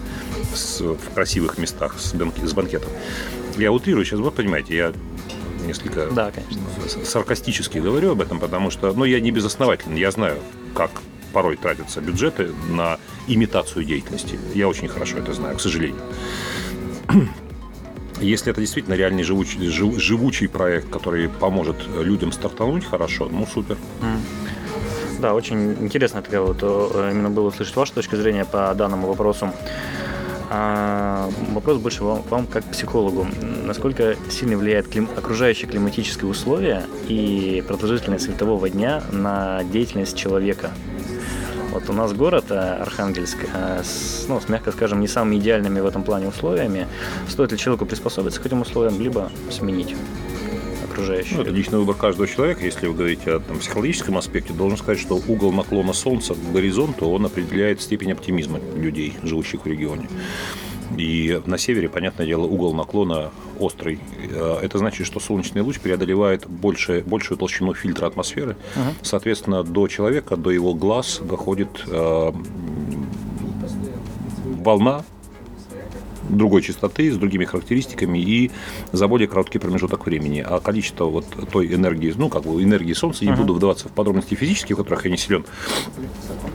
с, 0.53 0.81
в 0.81 1.13
красивых 1.13 1.57
местах 1.57 1.95
с, 1.99 2.13
банк, 2.13 2.35
с 2.37 2.53
банкетом. 2.53 2.89
Я 3.57 3.71
утрирую 3.71 4.05
сейчас, 4.05 4.19
вы 4.19 4.31
понимаете, 4.31 4.75
я 4.75 4.93
несколько 5.65 6.07
да, 6.07 6.31
конечно. 6.31 6.61
саркастически 7.05 7.79
говорю 7.79 8.11
об 8.11 8.21
этом, 8.21 8.39
потому 8.39 8.71
что, 8.71 8.93
ну, 8.93 9.05
я 9.05 9.19
не 9.19 9.31
безосновательно, 9.31 9.95
я 9.95 10.11
знаю, 10.11 10.37
как 10.73 10.91
порой 11.33 11.57
тратятся 11.57 11.99
бюджеты 11.99 12.51
на 12.69 12.97
имитацию 13.27 13.83
деятельности. 13.83 14.39
Я 14.53 14.69
очень 14.69 14.87
хорошо 14.87 15.17
это 15.17 15.33
знаю, 15.33 15.57
к 15.57 15.61
сожалению. 15.61 16.01
Если 18.21 18.51
это 18.51 18.61
действительно 18.61 18.93
реальный 18.93 19.23
живучий, 19.23 19.67
жив, 19.67 19.99
живучий 19.99 20.47
проект, 20.47 20.89
который 20.89 21.27
поможет 21.27 21.75
людям 21.97 22.31
стартануть 22.31 22.85
хорошо, 22.85 23.27
ну 23.29 23.45
супер. 23.45 23.77
Да, 25.19 25.33
очень 25.33 25.73
интересно 25.81 26.21
такая 26.21 26.41
вот 26.41 26.57
э, 26.61 27.09
именно 27.11 27.29
было 27.29 27.47
услышать 27.47 27.75
вашу 27.75 27.93
точку 27.93 28.15
зрения 28.15 28.45
по 28.45 28.73
данному 28.73 29.07
вопросу. 29.07 29.51
А 30.49 31.29
вопрос 31.51 31.77
больше 31.79 32.03
вам, 32.03 32.21
вам 32.29 32.47
как 32.47 32.63
психологу. 32.65 33.27
Насколько 33.63 34.15
сильно 34.29 34.57
влияет 34.57 34.87
клим, 34.87 35.09
окружающие 35.15 35.67
климатические 35.67 36.29
условия 36.29 36.83
и 37.07 37.63
продолжительность 37.67 38.25
светового 38.25 38.69
дня 38.69 39.03
на 39.11 39.63
деятельность 39.63 40.17
человека? 40.17 40.71
Вот 41.71 41.89
у 41.89 41.93
нас 41.93 42.13
город 42.13 42.45
э, 42.51 42.55
Архангельск 42.55 43.37
э, 43.53 43.81
с, 43.83 44.27
ну, 44.29 44.39
с, 44.39 44.47
мягко 44.47 44.71
скажем, 44.71 45.01
не 45.01 45.09
самыми 45.09 45.37
идеальными 45.37 45.81
в 45.81 45.85
этом 45.85 46.03
плане 46.03 46.29
условиями. 46.29 46.87
Стоит 47.27 47.51
ли 47.51 47.57
человеку 47.57 47.85
приспособиться 47.85 48.39
к 48.39 48.45
этим 48.45 48.61
условиям, 48.61 49.01
либо 49.01 49.29
сменить? 49.51 49.93
Окружающую. 50.95 51.37
Ну, 51.37 51.41
это 51.43 51.51
личный 51.51 51.79
выбор 51.79 51.95
каждого 51.95 52.27
человека. 52.27 52.63
Если 52.63 52.87
вы 52.87 52.93
говорите 52.93 53.31
о 53.31 53.39
там, 53.39 53.59
психологическом 53.59 54.17
аспекте, 54.17 54.53
должен 54.53 54.77
сказать, 54.77 54.99
что 54.99 55.15
угол 55.27 55.51
наклона 55.51 55.93
Солнца 55.93 56.33
к 56.33 56.51
горизонту, 56.53 57.07
он 57.07 57.25
определяет 57.25 57.81
степень 57.81 58.13
оптимизма 58.13 58.59
людей, 58.75 59.13
живущих 59.23 59.65
в 59.65 59.67
регионе. 59.67 60.07
И 60.97 61.41
на 61.45 61.57
севере, 61.57 61.89
понятное 61.89 62.25
дело, 62.25 62.45
угол 62.45 62.73
наклона 62.73 63.31
острый. 63.59 63.99
Э, 64.29 64.59
это 64.61 64.77
значит, 64.77 65.07
что 65.07 65.19
солнечный 65.19 65.61
луч 65.61 65.79
преодолевает 65.79 66.47
больше, 66.47 67.03
большую 67.05 67.37
толщину 67.37 67.73
фильтра 67.73 68.05
атмосферы. 68.05 68.55
Угу. 68.75 68.95
Соответственно, 69.01 69.63
до 69.63 69.87
человека, 69.87 70.37
до 70.37 70.51
его 70.51 70.73
глаз 70.73 71.21
доходит 71.23 71.69
э, 71.87 72.31
волна 74.63 75.03
другой 76.29 76.61
частоты, 76.61 77.11
с 77.11 77.17
другими 77.17 77.45
характеристиками 77.45 78.19
и 78.19 78.51
за 78.91 79.07
более 79.07 79.27
короткий 79.27 79.59
промежуток 79.59 80.05
времени. 80.05 80.43
А 80.45 80.59
количество 80.59 81.05
вот 81.05 81.25
той 81.51 81.73
энергии, 81.73 82.13
ну, 82.15 82.29
как 82.29 82.43
бы 82.43 82.61
энергии 82.61 82.93
Солнца, 82.93 83.25
не 83.25 83.31
uh-huh. 83.31 83.37
буду 83.37 83.53
вдаваться 83.53 83.89
в 83.89 83.91
подробности 83.91 84.35
физические, 84.35 84.75
в 84.75 84.79
которых 84.79 85.05
я 85.05 85.11
не 85.11 85.17
силен, 85.17 85.45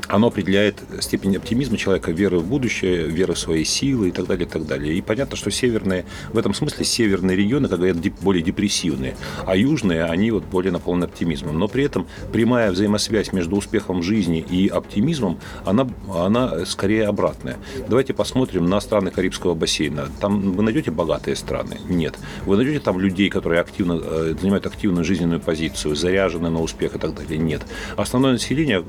оно 0.08 0.28
определяет 0.28 0.82
степень 1.00 1.36
оптимизма 1.36 1.76
человека, 1.76 2.12
веры 2.12 2.38
в 2.38 2.46
будущее, 2.46 3.06
веры 3.06 3.34
в 3.34 3.38
свои 3.38 3.64
силы 3.64 4.08
и 4.08 4.10
так 4.10 4.26
далее, 4.26 4.46
и 4.46 4.48
так 4.48 4.66
далее. 4.66 4.94
И 4.94 5.00
понятно, 5.00 5.36
что 5.36 5.50
северные, 5.50 6.04
в 6.32 6.38
этом 6.38 6.54
смысле 6.54 6.84
северные 6.84 7.36
регионы, 7.36 7.68
как 7.68 7.78
говорят, 7.78 7.98
более 8.20 8.42
депрессивные, 8.42 9.16
а 9.46 9.56
южные, 9.56 10.04
они 10.04 10.30
вот 10.30 10.44
более 10.44 10.72
наполнены 10.72 11.04
оптимизмом. 11.04 11.58
Но 11.58 11.68
при 11.68 11.84
этом 11.84 12.06
прямая 12.32 12.72
взаимосвязь 12.72 13.32
между 13.32 13.56
успехом 13.56 14.02
жизни 14.02 14.40
и 14.40 14.68
оптимизмом, 14.68 15.38
она, 15.64 15.88
она 16.12 16.64
скорее 16.66 17.06
обратная. 17.06 17.56
Давайте 17.88 18.14
посмотрим 18.14 18.68
на 18.68 18.80
страны 18.80 19.10
Карибского 19.10 19.54
бассейна. 19.60 20.08
Там 20.20 20.52
вы 20.52 20.62
найдете 20.62 20.90
богатые 20.90 21.36
страны? 21.36 21.76
Нет. 21.88 22.18
Вы 22.46 22.56
найдете 22.56 22.80
там 22.80 22.98
людей, 23.00 23.30
которые 23.30 23.60
активно, 23.60 24.00
э, 24.02 24.34
занимают 24.40 24.66
активную 24.66 25.04
жизненную 25.04 25.40
позицию, 25.40 25.94
заряжены 25.96 26.50
на 26.50 26.60
успех 26.60 26.96
и 26.96 26.98
так 26.98 27.14
далее? 27.14 27.38
Нет. 27.38 27.62
Основное 27.96 28.32
население 28.32 28.84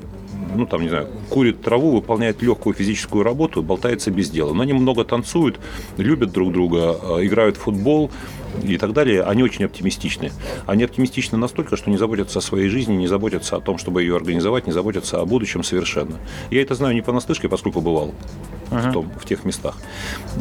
ну, 0.55 0.65
там, 0.65 0.81
не 0.81 0.89
знаю, 0.89 1.07
курит 1.29 1.61
траву, 1.61 1.91
выполняет 1.91 2.41
легкую 2.41 2.73
физическую 2.73 3.23
работу, 3.23 3.61
болтается 3.61 4.11
без 4.11 4.29
дела. 4.29 4.53
Но 4.53 4.63
они 4.63 4.73
много 4.73 5.03
танцуют, 5.03 5.59
любят 5.97 6.31
друг 6.31 6.51
друга, 6.51 6.97
э, 7.01 7.25
играют 7.25 7.57
в 7.57 7.61
футбол 7.61 8.11
и 8.63 8.77
так 8.77 8.93
далее. 8.93 9.23
Они 9.23 9.43
очень 9.43 9.65
оптимистичны. 9.65 10.31
Они 10.65 10.83
оптимистичны 10.83 11.37
настолько, 11.37 11.77
что 11.77 11.89
не 11.89 11.97
заботятся 11.97 12.39
о 12.39 12.41
своей 12.41 12.69
жизни, 12.69 12.93
не 12.93 13.07
заботятся 13.07 13.55
о 13.55 13.61
том, 13.61 13.77
чтобы 13.77 14.01
ее 14.01 14.15
организовать, 14.15 14.67
не 14.67 14.73
заботятся 14.73 15.21
о 15.21 15.25
будущем 15.25 15.63
совершенно. 15.63 16.17
Я 16.49 16.61
это 16.61 16.75
знаю 16.75 16.93
не 16.93 17.01
понаслышке, 17.01 17.47
поскольку 17.49 17.81
бывал 17.81 18.13
uh-huh. 18.71 18.89
в, 18.89 18.93
том, 18.93 19.11
в 19.19 19.25
тех 19.25 19.45
местах. 19.45 19.77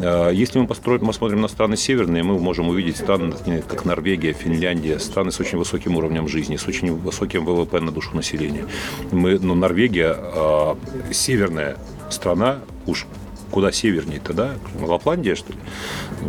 Э, 0.01 0.31
если 0.33 0.59
мы, 0.59 0.67
построим, 0.67 1.05
мы 1.05 1.13
смотрим 1.13 1.41
на 1.41 1.47
страны 1.47 1.77
северные, 1.77 2.23
мы 2.23 2.37
можем 2.39 2.69
увидеть 2.69 2.97
страны, 2.97 3.33
как 3.67 3.85
Норвегия, 3.85 4.33
Финляндия, 4.33 4.99
страны 4.99 5.31
с 5.31 5.39
очень 5.39 5.57
высоким 5.57 5.95
уровнем 5.95 6.27
жизни, 6.27 6.55
с 6.55 6.67
очень 6.67 6.93
высоким 6.93 7.45
ВВП 7.45 7.79
на 7.79 7.91
душу 7.91 8.15
населения. 8.15 8.65
Мы, 9.11 9.39
ну, 9.39 9.55
Норвегия, 9.55 10.00
э, 10.03 10.75
северная 11.13 11.77
страна, 12.09 12.59
уж 12.85 13.07
куда 13.51 13.71
севернее 13.71 14.19
тогда, 14.19 14.55
Лапландия, 14.79 15.35
что 15.35 15.53
ли? 15.53 15.59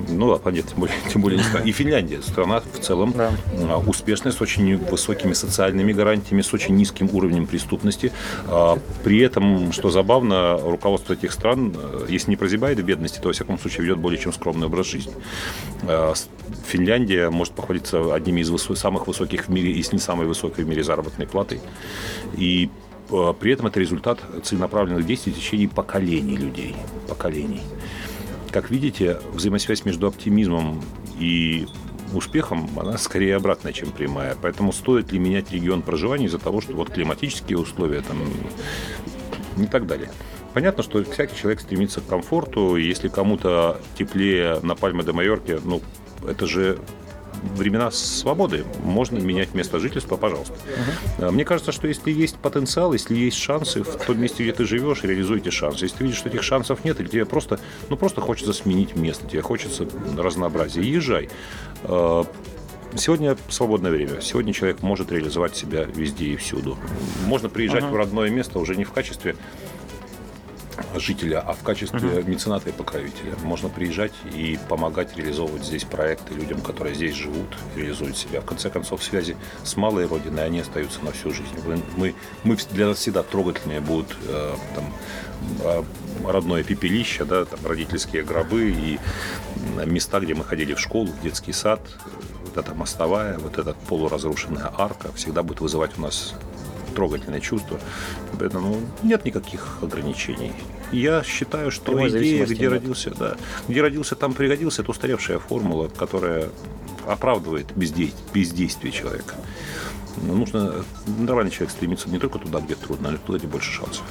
Ну, 0.09 0.27
Лапландия, 0.27 0.63
тем 0.63 0.81
более, 0.81 0.97
тем 1.09 1.23
более 1.23 1.39
не 1.39 1.45
страна. 1.45 1.65
И 1.65 1.73
Финляндия, 1.73 2.21
страна 2.21 2.61
в 2.61 2.81
целом 2.81 3.13
да. 3.17 3.33
А, 3.69 3.79
успешная, 3.79 4.33
с 4.33 4.41
очень 4.41 4.77
высокими 4.77 5.33
социальными 5.33 5.93
гарантиями, 5.93 6.43
с 6.43 6.53
очень 6.53 6.75
низким 6.75 7.09
уровнем 7.13 7.47
преступности. 7.47 8.13
А, 8.49 8.79
при 9.05 9.21
этом, 9.21 9.73
что 9.73 9.91
забавно, 9.91 10.59
руководство 10.59 11.15
этих 11.15 11.33
стран, 11.33 11.75
э, 11.77 12.07
если 12.09 12.31
не 12.31 12.37
прозябает 12.37 12.79
в 12.79 12.83
бедности, 12.83 13.19
то, 13.19 13.29
во 13.29 13.33
всяком 13.33 13.59
случае, 13.59 13.85
ведет 13.85 13.99
более 13.99 14.21
чем 14.21 14.33
скромный 14.33 14.67
образ 14.67 14.87
жизни. 14.87 15.15
А, 15.85 16.15
Финляндия 16.67 17.31
может 17.31 17.55
похвалиться 17.55 18.15
одними 18.15 18.41
из 18.41 18.53
самых 18.79 19.07
высоких 19.07 19.47
в 19.47 19.49
мире, 19.49 19.73
если 19.73 19.97
не 19.97 20.01
самой 20.01 20.27
высокой 20.27 20.65
в 20.65 20.69
мире 20.69 20.83
заработной 20.83 21.27
платой. 21.27 21.61
И 22.37 22.71
при 23.41 23.53
этом 23.53 23.67
это 23.67 23.79
результат 23.81 24.21
целенаправленных 24.43 25.07
действий 25.07 25.33
в 25.33 25.37
течение 25.37 25.69
поколений 25.69 26.37
людей. 26.37 26.75
Поколений. 27.09 27.61
Как 28.51 28.71
видите, 28.71 29.19
взаимосвязь 29.33 29.85
между 29.85 30.07
оптимизмом 30.07 30.83
и 31.19 31.67
успехом, 32.15 32.69
она 32.77 32.99
скорее 32.99 33.37
обратная, 33.37 33.73
чем 33.73 33.91
прямая. 33.91 34.37
Поэтому 34.41 34.73
стоит 34.73 35.13
ли 35.13 35.19
менять 35.19 35.53
регион 35.53 35.83
проживания 35.83 36.27
из-за 36.27 36.39
того, 36.39 36.61
что 36.61 36.75
вот 36.75 36.91
климатические 36.91 37.59
условия 37.59 38.03
там 38.03 38.19
и 39.57 39.67
так 39.67 39.87
далее. 39.87 40.11
Понятно, 40.55 40.83
что 40.83 41.03
всякий 41.05 41.37
человек 41.37 41.61
стремится 41.61 42.01
к 42.01 42.07
комфорту. 42.07 42.77
Если 42.77 43.09
кому-то 43.09 43.81
теплее 43.97 44.61
на 44.63 44.75
Пальме 44.75 45.03
де 45.03 45.13
Майорке, 45.13 45.59
ну, 45.65 45.81
это 46.29 46.47
же 46.47 46.79
времена 47.57 47.91
свободы. 47.91 48.65
Можно 48.83 49.19
менять 49.19 49.55
место 49.55 49.79
жительства, 49.79 50.17
пожалуйста. 50.17 50.55
Uh-huh. 51.19 51.31
Мне 51.31 51.45
кажется, 51.45 51.73
что 51.73 51.89
если 51.89 52.11
есть 52.11 52.37
потенциал, 52.37 52.93
если 52.93 53.15
есть 53.15 53.37
шансы 53.37 53.83
в 53.83 53.97
том 54.05 54.21
месте, 54.21 54.43
где 54.43 54.53
ты 54.53 54.65
живешь, 54.65 55.03
реализуйте 55.03 55.51
шансы. 55.51 55.85
Если 55.85 55.99
ты 55.99 56.05
видишь, 56.05 56.19
что 56.19 56.29
этих 56.29 56.43
шансов 56.43 56.85
нет, 56.85 57.01
или 57.01 57.09
тебе 57.09 57.25
просто, 57.25 57.59
ну, 57.89 57.97
просто 57.97 58.21
хочется 58.21 58.53
сменить 58.53 58.97
место, 58.97 59.27
тебе 59.27 59.43
хочется 59.43 59.87
разнообразия, 60.17 60.83
езжай. 60.83 61.29
А, 61.85 62.25
сегодня 62.97 63.37
свободное 63.49 63.91
время. 63.91 64.21
Сегодня 64.21 64.53
человек 64.53 64.83
может 64.83 65.11
реализовать 65.13 65.57
себя 65.57 65.85
везде 65.85 66.27
и 66.27 66.37
всюду. 66.37 66.79
Можно 67.27 67.49
приезжать 67.49 67.85
uh-huh. 67.85 67.93
в 67.93 67.97
родное 67.97 68.31
место 68.31 68.59
уже 68.59 68.77
не 68.77 68.85
в 68.85 68.93
качестве 68.93 69.37
жителя, 70.95 71.41
а 71.41 71.53
в 71.53 71.63
качестве 71.63 72.01
uh-huh. 72.01 72.29
мецената 72.29 72.71
и 72.71 72.73
покровителя. 72.73 73.35
Можно 73.43 73.69
приезжать 73.69 74.13
и 74.25 74.59
помогать 74.69 75.17
реализовывать 75.17 75.65
здесь 75.65 75.85
проекты 75.85 76.35
людям, 76.35 76.61
которые 76.61 76.95
здесь 76.95 77.15
живут, 77.15 77.57
реализуют 77.77 78.17
себя. 78.17 78.41
В 78.41 78.45
конце 78.45 78.71
концов, 78.71 79.03
связи 79.03 79.37
с 79.65 79.77
малой 79.77 80.07
родиной, 80.07 80.45
они 80.45 80.61
остаются 80.61 81.01
на 81.05 81.13
всю 81.13 81.31
жизнь. 81.31 81.55
Мы, 81.97 82.15
мы 82.45 82.57
для 82.73 82.89
нас 82.89 82.99
всегда 82.99 83.23
трогательнее 83.23 83.81
будут 83.81 84.17
э, 84.29 84.55
там, 84.75 84.85
э, 85.61 85.83
родное 86.27 86.63
пепелище, 86.63 87.25
да, 87.25 87.45
там, 87.45 87.61
родительские 87.65 88.23
гробы 88.23 88.71
и 88.71 88.99
места, 89.87 90.21
где 90.21 90.35
мы 90.35 90.45
ходили 90.45 90.75
в 90.75 90.81
школу, 90.81 91.09
в 91.09 91.23
детский 91.23 91.53
сад. 91.53 91.81
Вот 92.45 92.57
эта 92.57 92.75
мостовая, 92.75 93.39
вот 93.39 93.59
эта 93.59 93.75
полуразрушенная 93.89 94.73
арка 94.77 95.13
всегда 95.13 95.43
будет 95.43 95.61
вызывать 95.61 95.99
у 95.99 96.03
нас 96.03 96.35
трогательное 96.93 97.41
чувство. 97.41 97.79
Поэтому 98.39 98.77
нет 99.03 99.25
никаких 99.25 99.79
ограничений. 99.83 100.53
Я 100.93 101.23
считаю, 101.23 101.71
что 101.71 101.93
Прямой 101.93 102.11
идея, 102.11 102.45
где 102.45 102.63
нет. 102.63 102.73
родился, 102.73 103.11
да, 103.11 103.37
где 103.69 103.81
родился, 103.81 104.15
там 104.15 104.35
пригодился, 104.35 104.83
это 104.83 104.91
устаревшая 104.91 105.39
формула, 105.39 105.89
которая 105.89 106.49
оправдывает 107.07 107.73
бездействие, 107.75 108.23
бездействие 108.35 108.93
человека. 108.93 109.35
Но 110.23 110.35
нужно, 110.35 110.85
нормальный 111.19 111.51
человек 111.51 111.71
стремится 111.71 112.11
не 112.11 112.19
только 112.19 112.39
туда, 112.39 112.61
где 112.61 112.75
трудно, 112.75 113.11
но 113.11 113.17
и 113.17 113.19
туда, 113.19 113.39
где 113.39 113.47
больше 113.47 113.73
шансов. 113.73 114.05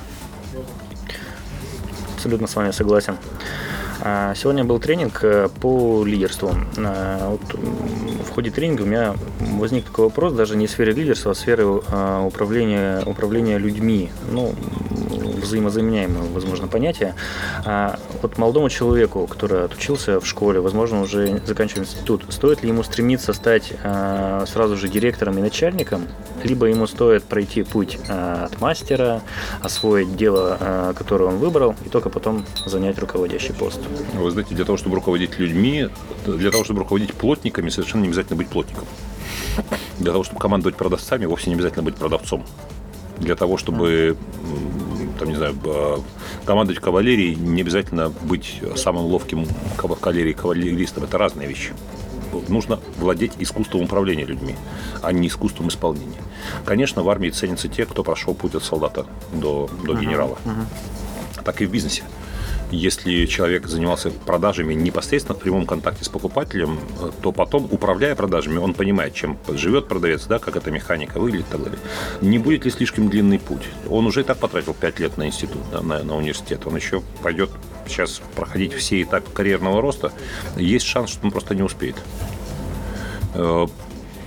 Абсолютно 2.16 2.48
с 2.48 2.56
вами 2.56 2.72
согласен. 2.72 3.16
А, 4.04 4.34
сегодня 4.36 4.64
был 4.64 4.80
тренинг 4.80 5.20
э, 5.24 5.48
по 5.62 6.04
лидерству. 6.04 6.56
А, 6.78 7.30
вот 7.30 7.42
в 8.26 8.32
ходе 8.32 8.50
тренинга 8.50 8.82
у 8.82 8.86
меня 8.86 9.14
возник 9.40 9.86
такой 9.86 10.06
вопрос, 10.06 10.34
даже 10.34 10.58
не 10.58 10.66
в 10.66 10.72
сфере 10.72 10.92
лидерства, 10.92 11.32
а 11.32 11.34
в 11.36 11.38
сфере 11.38 11.64
а, 11.66 12.26
управления, 12.26 13.04
управления 13.06 13.60
людьми. 13.60 14.10
Ну, 14.32 14.56
взаимозаменяемые, 15.42 16.30
возможно, 16.32 16.68
понятия. 16.68 17.16
А 17.66 18.00
вот 18.22 18.38
молодому 18.38 18.70
человеку, 18.70 19.28
который 19.28 19.66
отучился 19.66 20.20
в 20.20 20.28
школе, 20.28 20.60
возможно, 20.60 21.02
уже 21.02 21.42
заканчивает 21.46 21.88
институт, 21.88 22.26
стоит 22.30 22.64
ли 22.64 22.70
ему 22.70 22.84
стремиться 22.84 23.34
стать 23.34 23.74
а, 23.84 24.46
сразу 24.48 24.78
же 24.78 24.88
директором 24.88 25.38
и 25.38 25.42
начальником, 25.42 26.08
либо 26.44 26.68
ему 26.68 26.88
стоит 26.88 27.24
пройти 27.24 27.64
путь 27.64 28.00
а, 28.10 28.46
от 28.46 28.62
мастера, 28.62 29.22
освоить 29.62 30.16
дело, 30.16 30.58
а, 30.60 30.94
которое 30.94 31.26
он 31.26 31.38
выбрал, 31.38 31.76
и 31.86 31.90
только 31.90 32.10
потом 32.10 32.46
занять 32.66 32.98
руководящий 33.00 33.54
пост? 33.54 33.80
Вы 34.14 34.32
знаете, 34.32 34.56
для 34.56 34.66
того, 34.66 34.78
чтобы 34.78 34.96
руководить 34.96 35.40
людьми, 35.40 35.90
для 36.26 36.52
того, 36.52 36.64
чтобы 36.64 36.80
руководить 36.80 37.14
плотниками, 37.14 37.70
совершенно 37.70 38.02
не 38.02 38.08
обязательно 38.08 38.38
быть 38.38 38.48
плотником. 38.48 38.86
Для 40.00 40.12
того, 40.12 40.24
чтобы 40.24 40.40
командовать 40.40 40.76
продавцами, 40.76 41.26
вовсе 41.26 41.50
не 41.50 41.56
обязательно 41.56 41.84
быть 41.84 41.96
продавцом. 41.96 42.44
Для 43.18 43.36
того, 43.36 43.58
чтобы 43.58 44.18
там, 45.22 45.30
не 45.30 45.36
знаю, 45.36 45.56
командовать 46.46 46.82
кавалерией, 46.82 47.36
не 47.36 47.62
обязательно 47.62 48.10
быть 48.10 48.60
самым 48.76 49.06
ловким 49.06 49.46
кавалерией 49.78 50.34
кавалеристом. 50.34 51.04
Это 51.04 51.20
разные 51.20 51.48
вещи. 51.48 51.74
Нужно 52.48 52.80
владеть 52.98 53.34
искусством 53.38 53.84
управления 53.84 54.26
людьми, 54.26 54.56
а 55.04 55.12
не 55.12 55.28
искусством 55.28 55.68
исполнения. 55.68 56.24
Конечно, 56.66 57.04
в 57.04 57.10
армии 57.10 57.30
ценятся 57.30 57.68
те, 57.68 57.86
кто 57.86 58.04
прошел 58.04 58.34
путь 58.34 58.56
от 58.56 58.64
солдата 58.64 59.06
до, 59.32 59.70
до 59.86 59.94
генерала. 59.94 60.40
Uh-huh, 60.44 60.56
uh-huh. 60.56 61.44
Так 61.44 61.62
и 61.62 61.66
в 61.68 61.72
бизнесе 61.72 62.04
если 62.72 63.26
человек 63.26 63.68
занимался 63.68 64.12
продажами 64.12 64.74
непосредственно 64.74 65.38
в 65.38 65.42
прямом 65.42 65.66
контакте 65.66 66.06
с 66.06 66.10
покупателем, 66.10 66.80
то 67.22 67.32
потом, 67.32 67.68
управляя 67.70 68.16
продажами, 68.16 68.58
он 68.58 68.74
понимает, 68.74 69.14
чем 69.14 69.38
живет 69.50 69.88
продавец, 69.88 70.26
да, 70.26 70.40
как 70.40 70.56
эта 70.56 70.72
механика 70.72 71.20
выглядит 71.20 71.48
и 71.48 71.52
так 71.52 71.64
далее. 71.64 71.80
Не 72.22 72.40
будет 72.40 72.66
ли 72.66 72.72
слишком 72.72 73.10
длинный 73.10 73.40
путь? 73.40 73.64
Он 73.90 74.08
уже 74.08 74.22
и 74.22 74.24
так 74.24 74.38
потратил 74.38 74.74
5 74.74 75.00
лет 75.00 75.18
на 75.18 75.28
институт, 75.28 75.62
да, 75.72 75.82
на, 75.82 76.04
на 76.04 76.16
университет. 76.16 76.62
Он 76.66 76.76
еще 76.76 77.02
пойдет 77.22 77.50
сейчас 77.88 78.22
проходить 78.36 78.74
все 78.74 79.02
этапы 79.02 79.32
карьерного 79.32 79.82
роста. 79.82 80.12
Есть 80.56 80.86
шанс, 80.86 81.12
что 81.12 81.26
он 81.26 81.32
просто 81.32 81.56
не 81.56 81.64
успеет 81.64 81.96
э, 83.34 83.68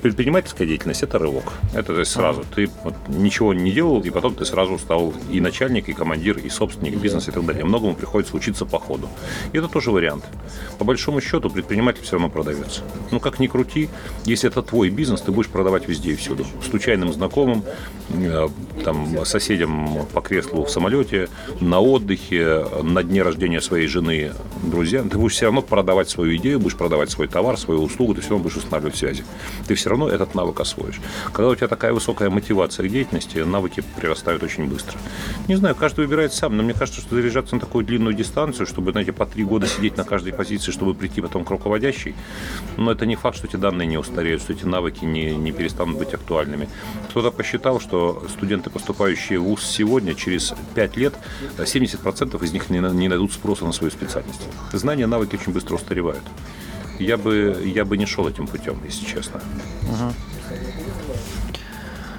предпринимательская 0.04 0.66
деятельность– 0.66 1.02
это 1.02 1.18
рывок. 1.18 1.44
Это 1.72 1.94
то 1.94 1.98
есть, 1.98 2.12
сразу. 2.12 2.40
Ага. 2.40 2.48
Ты 2.54 2.70
вот, 2.84 2.94
ничего 3.08 3.54
не 3.54 3.72
делал, 3.72 4.02
и 4.02 4.10
потом 4.10 4.34
ты 4.34 4.44
сразу 4.44 4.78
стал 4.78 5.14
и 5.32 5.40
начальник, 5.40 5.88
и 5.88 5.94
командир, 5.94 6.36
и 6.36 6.50
собственник 6.50 6.96
бизнеса 6.96 7.30
и 7.30 7.34
так 7.34 7.46
далее. 7.46 7.64
Многому 7.64 7.94
приходится 7.94 8.36
учиться 8.36 8.66
по 8.66 8.78
ходу. 8.78 9.08
И 9.54 9.58
это 9.58 9.66
тоже 9.66 9.90
вариант. 9.90 10.26
По 10.78 10.84
большому 10.84 11.22
счету 11.22 11.48
предприниматель 11.48 12.02
все 12.02 12.12
равно 12.12 12.28
продается. 12.28 12.82
Ну, 13.12 13.18
как 13.18 13.38
ни 13.38 13.46
крути, 13.46 13.88
если 14.26 14.50
это 14.50 14.60
твой 14.60 14.90
бизнес, 14.90 15.22
ты 15.22 15.32
будешь 15.32 15.48
продавать 15.48 15.88
везде 15.88 16.12
и 16.12 16.16
всюду. 16.16 16.44
Случайным 16.68 17.10
знакомым, 17.10 17.64
э, 18.10 18.48
там, 18.84 19.24
соседям 19.24 20.04
по 20.12 20.20
креслу 20.20 20.66
в 20.66 20.70
самолете, 20.70 21.30
на 21.62 21.80
отдыхе, 21.80 22.66
на 22.82 23.02
дне 23.02 23.22
рождения 23.22 23.62
своей 23.62 23.86
жены, 23.86 24.32
друзьям. 24.62 25.08
Ты 25.08 25.16
будешь 25.16 25.32
все 25.32 25.46
равно 25.46 25.62
продавать 25.62 26.10
свою 26.10 26.36
идею, 26.36 26.60
будешь 26.60 26.76
продавать 26.76 27.10
свой 27.10 27.26
товар, 27.26 27.56
свою 27.56 27.82
услугу, 27.82 28.14
ты 28.14 28.20
все 28.20 28.30
равно 28.30 28.42
будешь 28.42 28.58
устанавливать 28.58 28.96
связи. 28.96 29.24
Ты 29.66 29.74
все 29.74 29.88
равно 29.88 29.93
этот 30.02 30.34
навык 30.34 30.60
освоишь. 30.60 31.00
Когда 31.32 31.48
у 31.48 31.54
тебя 31.54 31.68
такая 31.68 31.92
высокая 31.92 32.30
мотивация 32.30 32.88
к 32.88 32.90
деятельности, 32.90 33.38
навыки 33.38 33.82
прирастают 33.96 34.42
очень 34.42 34.66
быстро. 34.66 34.98
Не 35.48 35.56
знаю, 35.56 35.74
каждый 35.74 36.04
выбирает 36.04 36.32
сам, 36.32 36.56
но 36.56 36.62
мне 36.62 36.74
кажется, 36.74 37.00
что 37.00 37.14
заряжаться 37.14 37.54
на 37.54 37.60
такую 37.60 37.84
длинную 37.84 38.14
дистанцию, 38.14 38.66
чтобы, 38.66 38.92
знаете, 38.92 39.12
по 39.12 39.26
три 39.26 39.44
года 39.44 39.66
сидеть 39.66 39.96
на 39.96 40.04
каждой 40.04 40.32
позиции, 40.32 40.72
чтобы 40.72 40.94
прийти 40.94 41.20
потом 41.20 41.44
к 41.44 41.50
руководящей, 41.50 42.14
но 42.76 42.92
это 42.92 43.06
не 43.06 43.16
факт, 43.16 43.36
что 43.36 43.46
эти 43.46 43.56
данные 43.56 43.86
не 43.86 43.98
устареют, 43.98 44.42
что 44.42 44.52
эти 44.52 44.64
навыки 44.64 45.04
не, 45.04 45.36
не 45.36 45.52
перестанут 45.52 45.98
быть 45.98 46.14
актуальными. 46.14 46.68
Кто-то 47.10 47.30
посчитал, 47.30 47.80
что 47.80 48.24
студенты, 48.28 48.70
поступающие 48.70 49.38
в 49.38 49.44
ВУЗ 49.44 49.64
сегодня, 49.64 50.14
через 50.14 50.54
5 50.74 50.96
лет, 50.96 51.14
70% 51.58 52.44
из 52.44 52.52
них 52.52 52.70
не, 52.70 52.78
не 52.78 53.08
найдут 53.08 53.32
спроса 53.32 53.64
на 53.64 53.72
свою 53.72 53.90
специальность. 53.90 54.42
Знания, 54.72 55.06
навыки 55.06 55.36
очень 55.36 55.52
быстро 55.52 55.76
устаревают 55.76 56.24
я 56.98 57.16
бы, 57.16 57.62
я 57.64 57.84
бы 57.84 57.96
не 57.96 58.06
шел 58.06 58.28
этим 58.28 58.46
путем, 58.46 58.80
если 58.84 59.04
честно. 59.04 59.40
Угу. 59.82 60.14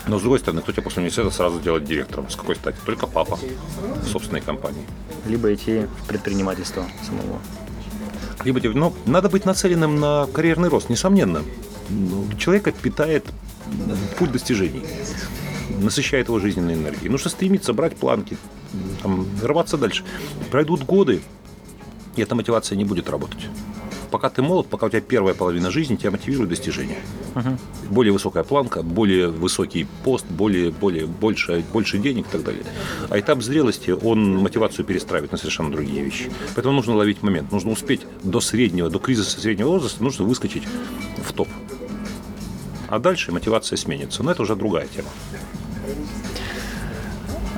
Но 0.07 0.19
с 0.19 0.21
другой 0.21 0.39
стороны, 0.39 0.61
кто 0.61 0.71
тебя 0.71 0.83
после 0.83 0.99
университета 0.99 1.31
сразу 1.31 1.59
делать 1.59 1.83
директором? 1.83 2.29
С 2.29 2.35
какой 2.35 2.55
стати? 2.55 2.77
Только 2.85 3.07
папа 3.07 3.39
в 4.03 4.07
собственной 4.07 4.41
компании. 4.41 4.85
Либо 5.25 5.53
идти 5.53 5.87
в 6.03 6.07
предпринимательство 6.07 6.85
самого. 7.03 7.39
Либо, 8.43 8.59
ну, 8.77 8.93
надо 9.07 9.29
быть 9.29 9.45
нацеленным 9.45 9.99
на 9.99 10.27
карьерный 10.31 10.69
рост, 10.69 10.89
несомненно. 10.89 11.41
Человека 12.37 12.71
питает 12.71 13.25
путь 14.19 14.31
достижений, 14.31 14.83
насыщает 15.81 16.27
его 16.27 16.39
жизненной 16.39 16.75
энергией. 16.75 17.09
Нужно 17.09 17.31
стремиться 17.31 17.73
брать 17.73 17.97
планки, 17.97 18.37
там, 19.01 19.27
рваться 19.41 19.77
дальше. 19.77 20.03
Пройдут 20.51 20.83
годы, 20.83 21.21
и 22.15 22.21
эта 22.21 22.35
мотивация 22.35 22.75
не 22.75 22.85
будет 22.85 23.09
работать 23.09 23.47
пока 24.07 24.29
ты 24.29 24.41
молод, 24.41 24.67
пока 24.67 24.87
у 24.87 24.89
тебя 24.89 25.01
первая 25.01 25.33
половина 25.33 25.71
жизни, 25.71 25.95
тебя 25.95 26.11
мотивирует 26.11 26.49
достижение. 26.49 26.99
Угу. 27.35 27.57
Более 27.89 28.13
высокая 28.13 28.43
планка, 28.43 28.83
более 28.83 29.27
высокий 29.27 29.87
пост, 30.03 30.25
более, 30.29 30.71
более, 30.71 31.05
больше, 31.05 31.63
больше 31.73 31.97
денег 31.97 32.27
и 32.27 32.31
так 32.31 32.43
далее. 32.43 32.63
А 33.09 33.19
этап 33.19 33.41
зрелости, 33.41 33.91
он 33.91 34.37
мотивацию 34.37 34.85
перестраивает 34.85 35.31
на 35.31 35.37
совершенно 35.37 35.71
другие 35.71 36.03
вещи. 36.03 36.31
Поэтому 36.55 36.75
нужно 36.75 36.95
ловить 36.95 37.23
момент. 37.23 37.51
Нужно 37.51 37.71
успеть 37.71 38.01
до 38.23 38.39
среднего, 38.39 38.89
до 38.89 38.99
кризиса 38.99 39.39
среднего 39.39 39.69
возраста, 39.69 40.03
нужно 40.03 40.25
выскочить 40.25 40.63
в 41.23 41.33
топ. 41.33 41.47
А 42.87 42.99
дальше 42.99 43.31
мотивация 43.31 43.77
сменится. 43.77 44.23
Но 44.23 44.31
это 44.31 44.43
уже 44.43 44.55
другая 44.55 44.87
тема. 44.87 45.09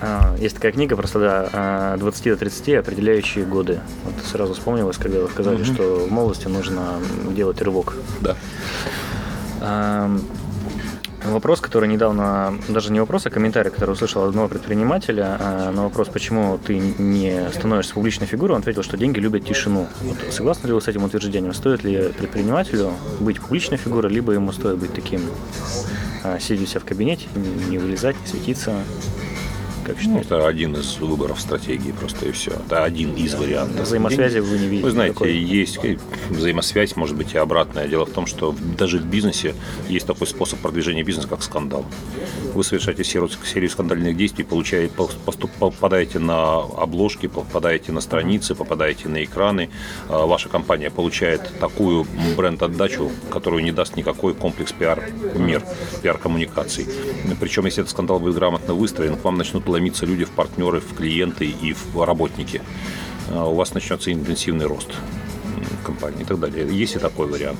А, 0.02 0.36
есть 0.40 0.56
такая 0.56 0.72
книга 0.72 0.96
просто, 0.96 1.20
да, 1.20 1.98
20 1.98 2.24
до 2.26 2.38
30 2.38 2.70
определяющие 2.76 3.46
годы. 3.46 3.80
Вот 4.04 4.14
сразу 4.26 4.54
вспомнилось, 4.54 4.98
когда 4.98 5.22
вы 5.22 5.30
сказали, 5.30 5.58
угу. 5.58 5.66
что 5.66 6.06
в 6.08 6.12
молодости 6.12 6.48
нужно 6.48 7.00
делать 7.32 7.62
рывок. 7.62 7.96
Да. 8.22 8.36
А, 9.60 10.16
вопрос, 11.26 11.62
который 11.62 11.90
недавно, 11.90 12.60
даже 12.68 12.92
не 12.92 13.00
вопрос, 13.00 13.26
а 13.26 13.32
комментарий, 13.32 13.72
который 13.72 13.92
услышал 13.92 14.24
от 14.24 14.30
одного 14.30 14.48
предпринимателя 14.48 15.38
а, 15.40 15.72
на 15.72 15.84
вопрос, 15.84 16.10
почему 16.10 16.60
ты 16.60 16.78
не 16.78 17.50
становишься 17.52 17.96
публичной 17.96 18.28
фигурой, 18.28 18.56
он 18.56 18.62
ответил, 18.62 18.84
что 18.84 18.98
деньги 18.98 19.20
любят 19.20 19.46
тишину. 19.46 19.88
Вот, 20.02 20.18
согласны 20.32 20.68
ли 20.68 20.74
вы 20.74 20.82
с 20.82 20.88
этим 20.88 21.04
утверждением? 21.04 21.54
Стоит 21.54 21.84
ли 21.84 22.10
предпринимателю 22.10 22.92
быть 23.20 23.42
публичной 23.42 23.78
фигурой, 23.78 24.12
либо 24.12 24.32
ему 24.32 24.52
стоит 24.52 24.78
быть 24.78 24.94
таким, 24.94 25.22
сидя 26.40 26.80
в 26.80 26.86
кабинете, 26.86 27.26
не 27.68 27.80
вылезать, 27.80 28.16
не 28.22 28.28
светиться? 28.28 28.76
Как 29.88 29.96
Ну, 29.96 30.02
считаете? 30.02 30.28
это 30.28 30.48
один 30.48 30.76
из 30.76 30.98
выборов 30.98 31.40
стратегии 31.40 31.94
просто 31.94 32.26
и 32.26 32.32
все. 32.34 32.52
Это 32.52 32.84
один 32.84 33.16
из 33.16 33.34
вариантов. 33.36 33.86
Взаимосвязи 33.86 34.40
вы 34.40 34.58
не 34.60 34.66
видите 34.68 34.84
Вы 34.84 34.92
знаете, 34.92 35.12
никакой? 35.12 35.34
есть 35.38 35.80
взаимосвязь, 36.30 36.98
может 36.98 37.16
быть, 37.16 37.34
и 37.34 37.38
обратная. 37.38 37.88
Дело 37.88 38.06
в 38.06 38.10
том, 38.12 38.26
что 38.26 38.54
даже 38.78 38.98
в 38.98 39.06
бизнесе 39.06 39.56
есть 39.88 40.06
такой 40.06 40.28
способ 40.28 40.60
продвижения 40.60 41.04
бизнеса, 41.04 41.30
как 41.30 41.42
скандал. 41.42 41.86
Вы 42.54 42.66
совершаете 42.66 43.06
серию, 43.06 43.30
серию 43.46 43.70
скандальных 43.70 44.18
действий, 44.18 44.44
получаете, 44.44 44.94
поступ- 44.94 45.52
попадаете 45.58 46.20
на 46.20 46.56
обложки, 46.58 47.28
попадаете 47.28 47.94
на 47.94 48.02
страницы, 48.02 48.56
попадаете 48.56 49.08
на 49.08 49.24
экраны. 49.24 49.70
А 50.10 50.26
Ваша 50.26 50.50
компания 50.50 50.90
получает 50.90 51.50
такую 51.62 52.06
бренд-отдачу, 52.36 53.10
которую 53.30 53.64
не 53.64 53.72
даст 53.72 53.96
никакой 53.96 54.34
комплекс 54.34 54.74
пиар-мир, 54.74 55.64
пиар-коммуникаций. 56.04 56.88
Причем, 57.40 57.66
если 57.68 57.84
этот 57.84 57.92
скандал 57.92 58.20
будет 58.20 58.36
грамотно 58.36 58.74
выстроен, 58.74 59.16
к 59.16 59.24
вам 59.24 59.38
начнут 59.38 59.64
ломиться 59.78 60.06
люди 60.08 60.26
в 60.26 60.32
партнеры, 60.32 60.80
в 60.80 60.96
клиенты 60.96 61.46
и 61.46 61.74
в 61.74 62.04
работники. 62.04 62.62
А 63.30 63.46
У 63.48 63.56
вас 63.56 63.74
начнется 63.74 64.12
интенсивный 64.12 64.66
рост 64.66 64.90
компании 65.88 66.22
и 66.22 66.26
так 66.26 66.40
далее. 66.40 66.68
Есть 66.84 66.96
и 66.96 67.00
такой 67.00 67.28
вариант. 67.28 67.60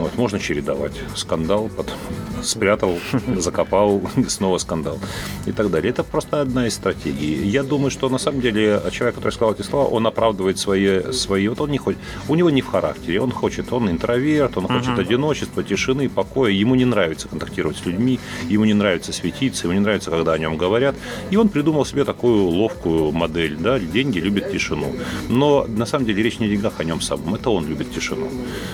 Вот, 0.00 0.18
можно 0.18 0.38
чередовать. 0.38 0.92
Скандал, 1.16 1.70
потом 1.76 1.96
спрятал, 2.42 2.98
закопал, 3.36 4.02
снова 4.28 4.58
скандал 4.58 4.98
и 5.46 5.52
так 5.52 5.70
далее. 5.70 5.90
Это 5.90 6.04
просто 6.04 6.40
одна 6.40 6.66
из 6.66 6.74
стратегий. 6.74 7.48
Я 7.48 7.62
думаю, 7.62 7.90
что 7.90 8.08
на 8.08 8.18
самом 8.18 8.40
деле 8.40 8.80
человек, 8.90 9.14
который 9.16 9.32
сказал 9.32 9.54
эти 9.54 9.62
слова, 9.62 9.88
он 9.88 10.06
оправдывает 10.06 10.58
свои, 10.58 11.12
свои 11.12 11.48
вот 11.48 11.60
он 11.60 11.70
не 11.70 11.78
хочет, 11.78 12.00
у 12.28 12.34
него 12.34 12.50
не 12.50 12.62
в 12.62 12.66
характере, 12.66 13.20
он 13.20 13.30
хочет, 13.30 13.72
он 13.72 13.90
интроверт, 13.90 14.56
он 14.56 14.66
хочет 14.66 14.98
одиночества, 14.98 15.62
тишины, 15.62 16.08
покоя, 16.08 16.52
ему 16.52 16.74
не 16.74 16.84
нравится 16.84 17.28
контактировать 17.28 17.76
с 17.76 17.86
людьми, 17.86 18.18
ему 18.48 18.64
не 18.64 18.74
нравится 18.74 19.12
светиться, 19.12 19.66
ему 19.66 19.74
не 19.74 19.80
нравится, 19.80 20.10
когда 20.10 20.32
о 20.32 20.38
нем 20.38 20.56
говорят, 20.56 20.94
и 21.30 21.36
он 21.36 21.48
придумал 21.48 21.84
себе 21.84 22.04
такую 22.04 22.44
ловкую 22.44 23.12
модель, 23.12 23.56
да, 23.56 23.78
деньги 23.78 24.18
любят 24.18 24.52
тишину. 24.52 24.92
Но 25.28 25.66
на 25.68 25.86
самом 25.86 26.06
деле 26.06 26.22
речь 26.22 26.38
не 26.38 26.46
о 26.46 26.48
деньгах, 26.48 26.74
о 26.78 26.84
нем 26.84 27.00
самом, 27.00 27.37
это 27.38 27.50
он 27.50 27.66
любит 27.66 27.92
тишину. 27.92 28.28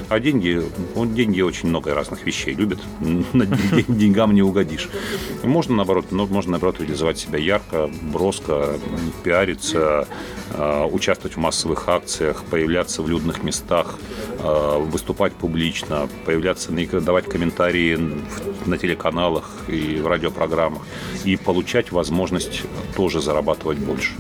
А 0.09 0.19
деньги, 0.19 0.63
он 0.95 1.15
деньги 1.15 1.41
очень 1.43 1.69
много 1.69 1.95
разных 1.95 2.27
вещей 2.27 2.55
любит, 2.55 2.79
деньгам 3.89 4.35
не 4.35 4.43
угодишь. 4.43 4.89
Можно 5.43 5.77
наоборот, 5.77 6.07
но 6.11 6.27
можно 6.27 6.53
наоборот 6.53 6.81
реализовать 6.81 7.19
себя 7.19 7.39
ярко, 7.39 7.91
броско, 8.03 8.79
пиариться, 9.23 10.09
э, 10.51 10.85
участвовать 10.91 11.37
в 11.37 11.41
массовых 11.41 11.89
акциях, 11.89 12.45
появляться 12.45 13.03
в 13.03 13.09
людных 13.09 13.43
местах, 13.43 13.99
э, 14.39 14.79
выступать 14.79 15.33
публично, 15.33 16.09
появляться, 16.25 16.73
давать 17.01 17.27
комментарии 17.27 17.99
на 18.67 18.79
телеканалах 18.79 19.51
и 19.69 19.97
в 19.97 20.07
радиопрограммах 20.07 20.83
и 21.25 21.37
получать 21.37 21.93
возможность 21.93 22.63
тоже 22.97 23.21
зарабатывать 23.21 23.79
больше. 23.79 24.13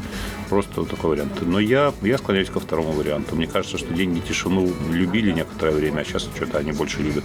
Просто 0.55 0.85
такой 0.85 1.11
вариант. 1.11 1.43
Но 1.43 1.59
я, 1.59 1.93
я 2.03 2.17
склоняюсь 2.17 2.49
ко 2.49 2.61
второму 2.61 2.93
варианту. 2.93 3.35
Мне 3.35 3.49
кажется, 3.49 3.77
что 3.77 3.93
деньги 3.93 4.21
тишину 4.21 4.73
любили 4.89 5.33
некоторое 5.33 5.73
время, 5.73 6.03
а 6.03 6.05
сейчас 6.05 6.29
что-то 6.33 6.59
они 6.59 6.71
больше 6.71 7.03
любят 7.03 7.25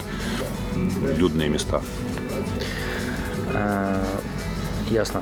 людные 1.16 1.48
места. 1.48 1.84
А, 3.54 4.04
Ясно. 4.90 5.22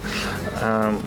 А, 0.61 0.97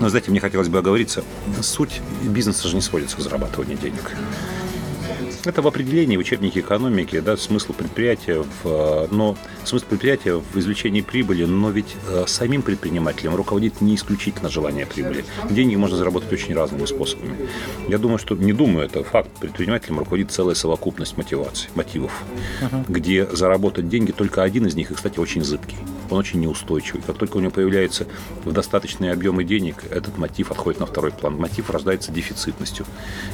Но, 0.00 0.10
знаете, 0.10 0.30
мне 0.30 0.40
хотелось 0.40 0.68
бы 0.68 0.76
оговориться, 0.76 1.24
суть 1.62 2.02
бизнеса 2.22 2.68
же 2.68 2.74
не 2.74 2.82
сводится 2.82 3.16
к 3.16 3.20
зарабатыванию 3.20 3.78
денег. 3.78 4.14
Это 5.44 5.62
в 5.62 5.66
определении, 5.66 6.16
в 6.16 6.20
учебнике 6.20 6.60
экономики, 6.60 7.20
да, 7.20 7.36
смысл 7.36 7.72
предприятия, 7.72 8.42
в, 8.42 8.66
э, 8.66 9.08
но 9.10 9.36
смысл 9.64 9.86
предприятия 9.86 10.34
в 10.34 10.58
извлечении 10.58 11.00
прибыли, 11.00 11.44
но 11.44 11.70
ведь 11.70 11.96
э, 12.08 12.24
самим 12.26 12.60
предпринимателем 12.60 13.34
руководит 13.34 13.80
не 13.80 13.94
исключительно 13.94 14.50
желание 14.50 14.84
прибыли. 14.84 15.24
Деньги 15.48 15.76
можно 15.76 15.96
заработать 15.96 16.30
очень 16.32 16.54
разными 16.54 16.84
способами. 16.84 17.36
Я 17.88 17.98
думаю, 17.98 18.18
что, 18.18 18.34
не 18.36 18.52
думаю, 18.52 18.86
это 18.86 19.02
факт, 19.02 19.30
предпринимателем 19.40 19.98
руководит 19.98 20.30
целая 20.30 20.54
совокупность 20.54 21.16
мотиваций, 21.16 21.70
мотивов, 21.74 22.12
где 22.88 23.26
заработать 23.26 23.88
деньги 23.88 24.12
только 24.12 24.42
один 24.42 24.66
из 24.66 24.74
них, 24.74 24.90
и, 24.90 24.94
кстати, 24.94 25.18
очень 25.18 25.42
зыбкий. 25.42 25.76
Он 26.10 26.18
очень 26.18 26.40
неустойчивый. 26.40 27.02
Как 27.06 27.16
только 27.18 27.36
у 27.36 27.40
него 27.40 27.52
появляется 27.52 28.06
в 28.44 28.52
достаточные 28.52 29.12
объемы 29.12 29.44
денег, 29.44 29.84
этот 29.90 30.18
мотив 30.18 30.50
отходит 30.50 30.80
на 30.80 30.86
второй 30.86 31.12
план. 31.12 31.36
Мотив 31.36 31.70
рождается 31.70 32.12
дефицитностью. 32.12 32.84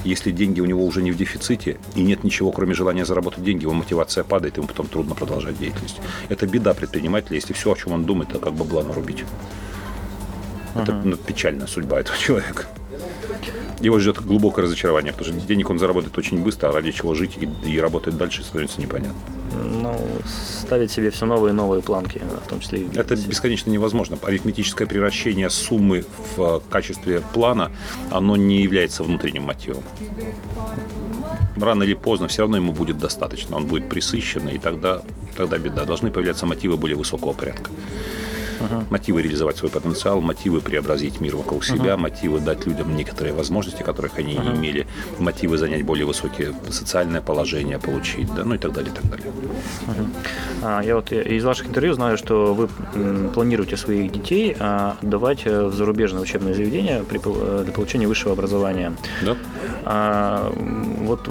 Если 0.05 0.31
деньги 0.31 0.61
у 0.61 0.67
него 0.67 0.85
уже 0.85 1.03
не 1.03 1.11
в 1.11 1.17
дефиците, 1.17 1.79
и 1.95 2.03
нет 2.03 2.23
ничего, 2.23 2.53
кроме 2.53 2.75
желания 2.75 3.05
заработать 3.05 3.43
деньги, 3.43 3.63
его 3.63 3.73
мотивация 3.73 4.25
падает, 4.25 4.59
ему 4.59 4.67
потом 4.67 4.87
трудно 4.87 5.15
продолжать 5.15 5.59
деятельность. 5.59 5.97
Это 6.29 6.47
беда 6.47 6.75
предпринимателя, 6.75 7.37
если 7.37 7.53
все, 7.53 7.73
о 7.73 7.77
чем 7.77 7.93
он 7.93 8.05
думает, 8.05 8.31
это 8.31 8.39
как 8.39 8.53
бабла 8.53 8.83
нарубить. 8.83 9.25
Это 10.75 10.93
ну, 10.93 11.17
печальная 11.17 11.67
судьба 11.67 12.01
этого 12.01 12.19
человека. 12.19 12.67
Его 13.81 13.99
ждет 13.99 14.21
глубокое 14.25 14.65
разочарование, 14.65 15.13
потому 15.13 15.39
что 15.39 15.47
денег 15.47 15.71
он 15.71 15.79
заработает 15.79 16.17
очень 16.19 16.43
быстро, 16.43 16.69
а 16.69 16.73
ради 16.73 16.93
чего 16.93 17.15
жить 17.15 17.39
и, 17.41 17.49
и 17.69 17.81
работать 17.81 18.17
дальше 18.17 18.43
становится 18.43 18.81
непонятно. 18.81 19.15
Ну, 19.65 19.99
ставить 20.63 20.91
себе 20.91 21.11
все 21.11 21.27
новые 21.27 21.53
и 21.53 21.55
новые 21.55 21.83
планки, 21.83 22.21
в 22.45 22.49
том 22.49 22.61
числе 22.61 22.81
и 22.81 22.85
в 22.85 22.97
Это 22.97 23.17
бесконечно 23.17 23.71
невозможно. 23.71 24.19
Арифметическое 24.23 24.87
превращение 24.87 25.51
суммы 25.51 26.05
в 26.37 26.41
э, 26.41 26.61
качестве 26.71 27.23
плана, 27.33 27.71
оно 28.11 28.37
не 28.37 28.63
является 28.63 29.03
внутренним 29.03 29.43
мотивом. 29.43 29.83
Рано 31.57 31.85
или 31.85 31.95
поздно 31.95 32.29
все 32.29 32.43
равно 32.43 32.57
ему 32.57 32.73
будет 32.73 32.99
достаточно. 32.99 33.57
Он 33.57 33.67
будет 33.67 33.89
присыщен, 33.89 34.49
и 34.49 34.59
тогда, 34.59 35.03
тогда 35.37 35.59
беда. 35.59 35.85
Должны 35.85 36.11
появляться 36.11 36.47
мотивы 36.47 36.77
более 36.77 36.97
высокого 36.97 37.33
порядка. 37.33 37.71
Мотивы 38.91 39.23
реализовать 39.23 39.57
свой 39.57 39.71
потенциал, 39.71 40.21
мотивы 40.21 40.61
преобразить 40.61 41.21
мир 41.21 41.37
вокруг 41.37 41.65
себя, 41.65 41.97
мотивы 41.97 42.41
дать 42.41 42.67
людям 42.67 42.97
некоторые 42.97 43.35
возможности, 43.35 43.83
которых 43.83 44.19
они 44.19 44.35
не 44.37 44.49
имели, 44.57 44.87
мотивы 45.19 45.59
занять 45.59 45.85
более 45.85 46.07
высокие 46.07 46.55
социальное 46.71 47.21
положение, 47.21 47.79
получить, 47.79 48.33
да, 48.35 48.45
ну 48.45 48.55
и 48.55 48.59
так 48.59 48.73
далее, 48.73 48.93
и 48.93 48.95
так 48.95 49.11
далее. 49.11 49.27
А, 50.63 50.83
Я 50.83 50.97
вот 50.97 51.13
из 51.13 51.45
ваших 51.45 51.69
интервью 51.69 51.95
знаю, 51.95 52.17
что 52.17 52.55
вы 52.55 52.69
планируете 53.35 53.77
своих 53.77 54.13
детей 54.13 54.57
а, 54.59 54.97
отдавать 55.03 55.43
э, 55.45 55.67
в 55.67 55.75
зарубежное 55.75 56.23
учебное 56.23 56.55
заведение 56.55 57.03
при 57.03 57.21
э, 57.25 57.63
для 57.65 57.73
получения 57.73 58.07
высшего 58.07 58.33
образования. 58.33 58.93
Да? 59.23 59.37
А, 59.85 60.53
вот, 60.53 61.29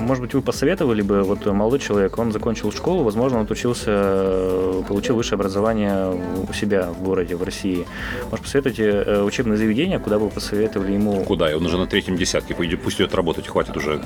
может 0.00 0.22
быть, 0.22 0.34
вы 0.34 0.42
посоветовали 0.42 1.02
бы, 1.02 1.22
вот 1.22 1.46
молодой 1.46 1.78
человек, 1.78 2.18
он 2.18 2.32
закончил 2.32 2.72
школу, 2.72 3.04
возможно, 3.04 3.38
он 3.38 3.44
отучился, 3.44 3.90
э, 3.90 4.82
получил 4.88 5.16
высшее 5.16 5.36
образование 5.36 6.12
себя 6.54 6.90
в 6.90 7.02
городе, 7.02 7.36
в 7.36 7.42
России. 7.42 7.86
Может, 8.30 8.44
посоветуйте 8.44 8.84
э, 8.84 9.22
учебное 9.22 9.56
заведение, 9.56 9.98
куда 9.98 10.18
бы 10.18 10.30
посоветовали 10.30 10.92
ему 10.92 11.24
Куда? 11.24 11.56
Он 11.56 11.64
уже 11.66 11.76
на 11.78 11.86
третьем 11.86 12.16
десятке. 12.16 12.54
Пусть 12.54 12.96
идет 12.96 13.14
работать, 13.14 13.46
хватит 13.46 13.76
уже 13.76 14.00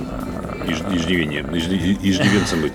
иж- 0.66 0.82
иждивения, 0.92 1.42
ижди- 1.42 1.98
иждивенцем 2.02 2.62
быть. 2.62 2.72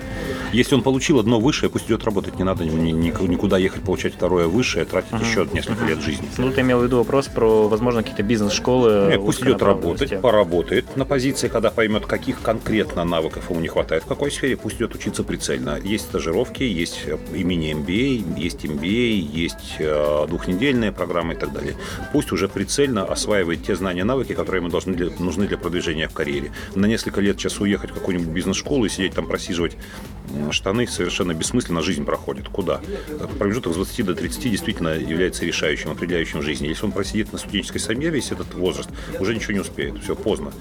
Если 0.53 0.75
он 0.75 0.81
получил 0.83 1.19
одно 1.19 1.39
высшее, 1.39 1.69
пусть 1.71 1.87
идет 1.87 2.03
работать. 2.05 2.37
Не 2.37 2.43
надо 2.43 2.63
ни- 2.63 2.91
ни- 2.91 3.27
никуда 3.27 3.57
ехать 3.57 3.81
получать 3.83 4.13
второе 4.13 4.47
высшее, 4.47 4.85
тратить 4.85 5.11
еще 5.19 5.47
несколько 5.51 5.85
лет 5.85 5.99
жизни. 6.01 6.27
Ну, 6.37 6.51
ты 6.51 6.61
имел 6.61 6.79
в 6.79 6.83
виду 6.83 6.97
вопрос 6.97 7.27
про, 7.27 7.67
возможно, 7.67 8.01
какие-то 8.03 8.23
бизнес-школы. 8.23 9.07
Нет, 9.09 9.21
пусть 9.25 9.41
идет 9.41 9.61
работать, 9.61 10.21
поработает 10.21 10.95
на 10.95 11.05
позиции, 11.05 11.47
когда 11.47 11.71
поймет, 11.71 12.05
каких 12.05 12.41
конкретно 12.41 13.03
навыков 13.03 13.49
ему 13.49 13.59
не 13.61 13.67
хватает, 13.67 14.03
в 14.03 14.05
какой 14.07 14.31
сфере, 14.31 14.55
пусть 14.55 14.75
идет 14.77 14.93
учиться 14.95 15.23
прицельно. 15.23 15.79
Есть 15.83 16.05
стажировки, 16.05 16.63
есть 16.63 17.01
э, 17.05 17.17
и 17.35 17.43
мини-MBA, 17.43 18.39
есть 18.39 18.63
MBA, 18.63 19.13
есть 19.33 19.75
э, 19.79 20.25
двухнедельные 20.29 20.91
программы 20.91 21.33
и 21.33 21.37
так 21.37 21.51
далее. 21.51 21.75
Пусть 22.11 22.31
уже 22.31 22.47
прицельно 22.47 23.03
осваивает 23.05 23.63
те 23.65 23.75
знания, 23.75 24.03
навыки, 24.03 24.33
которые 24.33 24.59
ему 24.61 24.69
должны 24.69 24.93
для- 24.93 25.09
нужны 25.19 25.47
для 25.47 25.57
продвижения 25.57 26.07
в 26.07 26.13
карьере. 26.13 26.51
На 26.75 26.85
несколько 26.85 27.21
лет 27.21 27.39
сейчас 27.39 27.59
уехать 27.59 27.89
в 27.91 27.93
какую-нибудь 27.95 28.29
бизнес-школу 28.29 28.85
и 28.85 28.89
сидеть 28.89 29.13
там 29.15 29.25
просиживать 29.25 29.77
м, 30.43 30.51
штаны 30.51 30.87
совершенно 30.87 31.33
бессмысленно, 31.33 31.81
жизнь 31.81 32.05
проходит. 32.05 32.49
Куда? 32.49 32.81
Промежуток 33.39 33.73
с 33.73 33.75
20 33.75 34.05
до 34.05 34.15
30 34.15 34.49
действительно 34.49 34.89
является 34.89 35.45
решающим, 35.45 35.91
определяющим 35.91 36.41
жизни. 36.41 36.67
Если 36.67 36.85
он 36.85 36.91
просидит 36.91 37.31
на 37.33 37.39
студенческой 37.39 37.79
скамье 37.79 38.09
весь 38.09 38.31
этот 38.31 38.53
возраст, 38.53 38.89
уже 39.19 39.35
ничего 39.35 39.53
не 39.53 39.59
успеет. 39.59 40.01
Все, 40.03 40.15
поздно. 40.15 40.51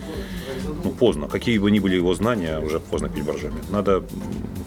Ну, 0.85 0.91
поздно. 0.91 1.29
Какие 1.29 1.59
бы 1.59 1.71
ни 1.71 1.79
были 1.79 1.97
его 1.97 2.15
знания, 2.15 2.59
уже 2.59 2.81
поздно 2.81 3.09
пить 3.09 3.25
боржоми. 3.25 3.61
Надо 3.71 4.03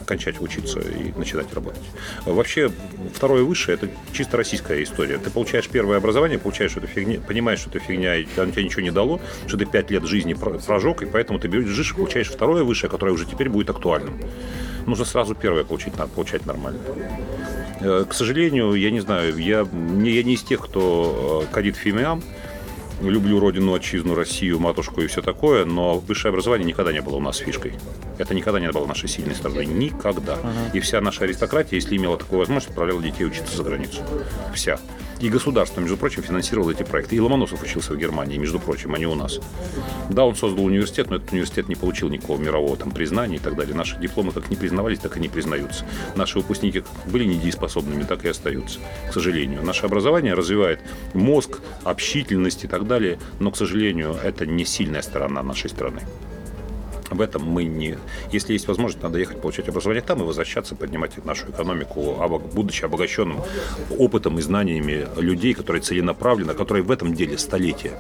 кончать 0.06 0.39
учиться 0.39 0.80
и 0.80 1.17
начинать 1.17 1.51
работать. 1.54 1.82
Вообще, 2.25 2.71
второе 3.13 3.43
высшее– 3.43 3.75
это 3.82 3.89
чисто 4.13 4.38
российская 4.38 4.84
история. 4.84 5.17
Ты 5.17 5.30
получаешь 5.32 5.67
первое 5.67 5.97
образование, 5.97 6.38
получаешь 6.38 6.78
эту 6.78 6.88
фигню, 6.88 7.21
понимаешь, 7.21 7.60
что 7.60 7.69
это 7.69 7.80
фигня, 7.80 8.15
и 8.15 8.25
оно 8.38 8.51
тебе 8.51 8.63
ничего 8.63 8.82
не 8.84 8.91
дало, 8.91 9.19
что 9.47 9.58
ты 9.58 9.65
пять 9.65 9.89
лет 9.89 10.06
жизни 10.06 10.34
про- 10.34 10.60
прожег, 10.60 11.01
и 11.01 11.06
поэтому 11.06 11.39
ты 11.39 11.47
бежишь 11.47 11.91
и 11.91 11.95
получаешь 11.95 12.28
второе 12.30 12.63
высшее, 12.63 12.89
которое 12.89 13.12
уже 13.12 13.25
теперь 13.25 13.49
будет 13.49 13.69
актуальным. 13.69 14.19
Нужно 14.86 15.06
сразу 15.06 15.36
первое 15.36 15.63
получить, 15.63 15.98
надо 15.98 16.12
получать 16.12 16.45
нормально. 16.45 16.80
Э, 17.82 18.06
К 18.08 18.13
сожалению, 18.13 18.74
я 18.74 18.91
не 18.91 19.00
знаю, 19.00 19.38
я, 19.38 19.60
я 19.60 20.24
не 20.24 20.34
из 20.34 20.43
тех, 20.43 20.62
кто 20.62 21.43
э, 21.50 21.54
кадит 21.54 21.76
фимиам, 21.76 22.21
люблю 23.01 23.39
родину, 23.39 23.73
отчизну, 23.73 24.15
Россию, 24.15 24.60
матушку 24.60 25.01
и 25.01 25.08
все 25.08 25.21
такое, 25.21 25.65
но 25.65 25.99
высшее 25.99 26.29
образование 26.29 26.65
никогда 26.65 26.91
не 26.91 27.01
было 27.01 27.15
у 27.15 27.21
нас 27.21 27.38
фишкой. 27.38 27.73
Это 28.17 28.34
никогда 28.34 28.60
не 28.60 28.71
было 28.71 28.86
нашей 28.86 29.10
сильной 29.10 29.36
стороной. 29.36 29.65
Никогда. 29.65 30.38
И 30.73 30.79
вся 30.79 31.01
наша 31.01 31.25
аристократия, 31.25 31.75
если 31.75 31.97
имела 31.97 32.17
такую 32.17 32.39
возможность, 32.39 32.69
отправляла 32.69 33.01
детей 33.01 33.25
учиться 33.25 33.55
за 33.55 33.63
границу. 33.63 34.01
Вся. 34.53 34.79
И 35.21 35.29
государство, 35.29 35.79
между 35.79 35.95
прочим, 35.95 36.23
финансировало 36.23 36.71
эти 36.71 36.84
проекты. 36.84 37.15
И 37.15 37.19
Ломоносов 37.19 37.63
учился 37.63 37.93
в 37.93 37.97
Германии, 37.97 38.38
между 38.38 38.60
прочим, 38.60 38.93
а 38.93 38.97
не 38.97 39.05
у 39.05 39.15
нас. 39.15 39.39
Да, 40.10 40.25
он 40.25 40.36
создал 40.36 40.65
университет, 40.65 41.10
но 41.10 41.15
этот 41.15 41.31
университет 41.31 41.69
не 41.69 41.75
получил 41.75 42.10
никакого 42.10 42.38
мирового 42.38 42.75
там 42.75 42.91
признания 42.91 43.38
и 43.38 43.39
так 43.39 43.55
далее. 43.55 43.75
Наши 43.75 43.97
дипломы 43.97 44.34
как 44.34 44.49
не 44.49 44.58
признавались, 44.58 44.99
так 44.99 45.15
и 45.15 45.19
не 45.21 45.29
признаются. 45.29 45.86
Наши 46.15 46.38
выпускники 46.38 46.84
были 47.08 47.23
недееспособными, 47.23 48.03
так 48.03 48.25
и 48.25 48.27
остаются, 48.27 48.79
к 49.10 49.13
сожалению. 49.13 49.63
Наше 49.63 49.86
образование 49.86 50.34
развивает 50.34 50.81
мозг, 51.13 51.62
общительность 51.84 52.65
и 52.65 52.67
так 52.67 52.85
далее, 52.88 53.19
но, 53.39 53.52
к 53.52 53.58
сожалению, 53.58 54.15
это 54.24 54.45
не 54.45 54.65
сильная 54.65 55.02
сторона 55.02 55.43
нашей 55.43 55.69
страны. 55.69 56.02
В 57.12 57.21
этом 57.21 57.43
мы 57.43 57.65
не... 57.65 57.98
Если 58.32 58.54
есть 58.54 58.67
возможность, 58.67 59.04
надо 59.04 59.19
ехать 59.19 59.39
получать 59.39 59.69
образование 59.69 60.02
там 60.02 60.21
и 60.21 60.26
возвращаться, 60.26 60.76
поднимать 60.76 61.24
нашу 61.24 61.52
экономику, 61.52 62.17
будучи 62.54 62.84
обогащенным 62.84 63.41
опытом 63.98 64.39
и 64.39 64.41
знаниями 64.41 65.08
людей, 65.17 65.54
которые 65.54 65.82
целенаправленно, 65.82 66.56
которые 66.56 66.84
в 66.84 66.91
этом 66.91 67.13
деле 67.13 67.38
столетия. 67.38 67.93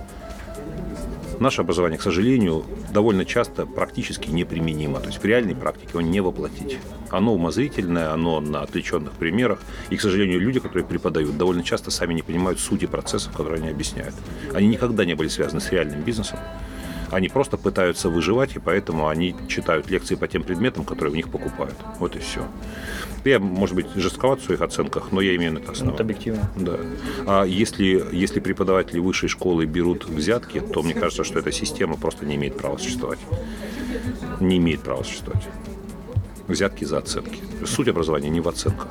Наше 1.39 1.61
образование, 1.61 1.99
к 1.99 2.01
сожалению, 2.01 2.65
довольно 2.93 3.25
часто 3.25 3.65
практически 3.65 4.29
неприменимо. 4.29 4.99
То 4.99 5.07
есть 5.07 5.21
в 5.21 5.25
реальной 5.25 5.55
практике 5.55 5.89
его 5.89 6.01
не 6.01 6.21
воплотить. 6.21 6.77
Оно 7.09 7.33
умозрительное, 7.33 8.13
оно 8.13 8.39
на 8.39 8.61
отвлеченных 8.61 9.11
примерах. 9.13 9.59
И, 9.89 9.97
к 9.97 10.01
сожалению, 10.01 10.39
люди, 10.39 10.59
которые 10.59 10.85
преподают, 10.85 11.37
довольно 11.37 11.63
часто 11.63 11.91
сами 11.91 12.13
не 12.13 12.21
понимают 12.21 12.59
сути 12.59 12.85
процессов, 12.85 13.33
которые 13.33 13.59
они 13.59 13.69
объясняют. 13.69 14.15
Они 14.53 14.67
никогда 14.67 15.05
не 15.05 15.13
были 15.13 15.27
связаны 15.27 15.61
с 15.61 15.71
реальным 15.71 16.01
бизнесом. 16.01 16.39
Они 17.11 17.29
просто 17.29 17.57
пытаются 17.57 18.09
выживать, 18.09 18.55
и 18.55 18.59
поэтому 18.59 19.07
они 19.07 19.35
читают 19.47 19.89
лекции 19.89 20.15
по 20.15 20.27
тем 20.27 20.43
предметам, 20.43 20.85
которые 20.85 21.13
у 21.13 21.15
них 21.15 21.29
покупают. 21.29 21.75
Вот 21.99 22.15
и 22.15 22.19
все. 22.19 22.45
Я, 23.23 23.39
может 23.39 23.75
быть, 23.75 23.87
жестковат 23.95 24.39
в 24.41 24.45
своих 24.45 24.61
оценках, 24.61 25.11
но 25.11 25.21
я 25.21 25.35
имею 25.35 25.53
на 25.53 25.59
это 25.59 25.71
основание. 25.71 25.95
Это 25.95 26.03
объективно. 26.03 26.51
Да. 26.55 26.77
А 27.25 27.43
если, 27.43 28.05
если 28.11 28.39
преподаватели 28.39 28.99
высшей 28.99 29.29
школы 29.29 29.65
берут 29.65 30.05
взятки, 30.05 30.59
то 30.59 30.83
мне 30.83 30.93
кажется, 30.93 31.23
что 31.23 31.39
эта 31.39 31.51
система 31.51 31.95
просто 31.95 32.25
не 32.25 32.35
имеет 32.35 32.57
права 32.57 32.77
существовать. 32.77 33.19
Не 34.39 34.57
имеет 34.57 34.81
права 34.81 35.03
существовать. 35.03 35.47
Взятки 36.47 36.85
за 36.85 36.99
оценки. 36.99 37.39
Суть 37.65 37.87
образования 37.87 38.29
не 38.29 38.41
в 38.41 38.47
оценках. 38.47 38.89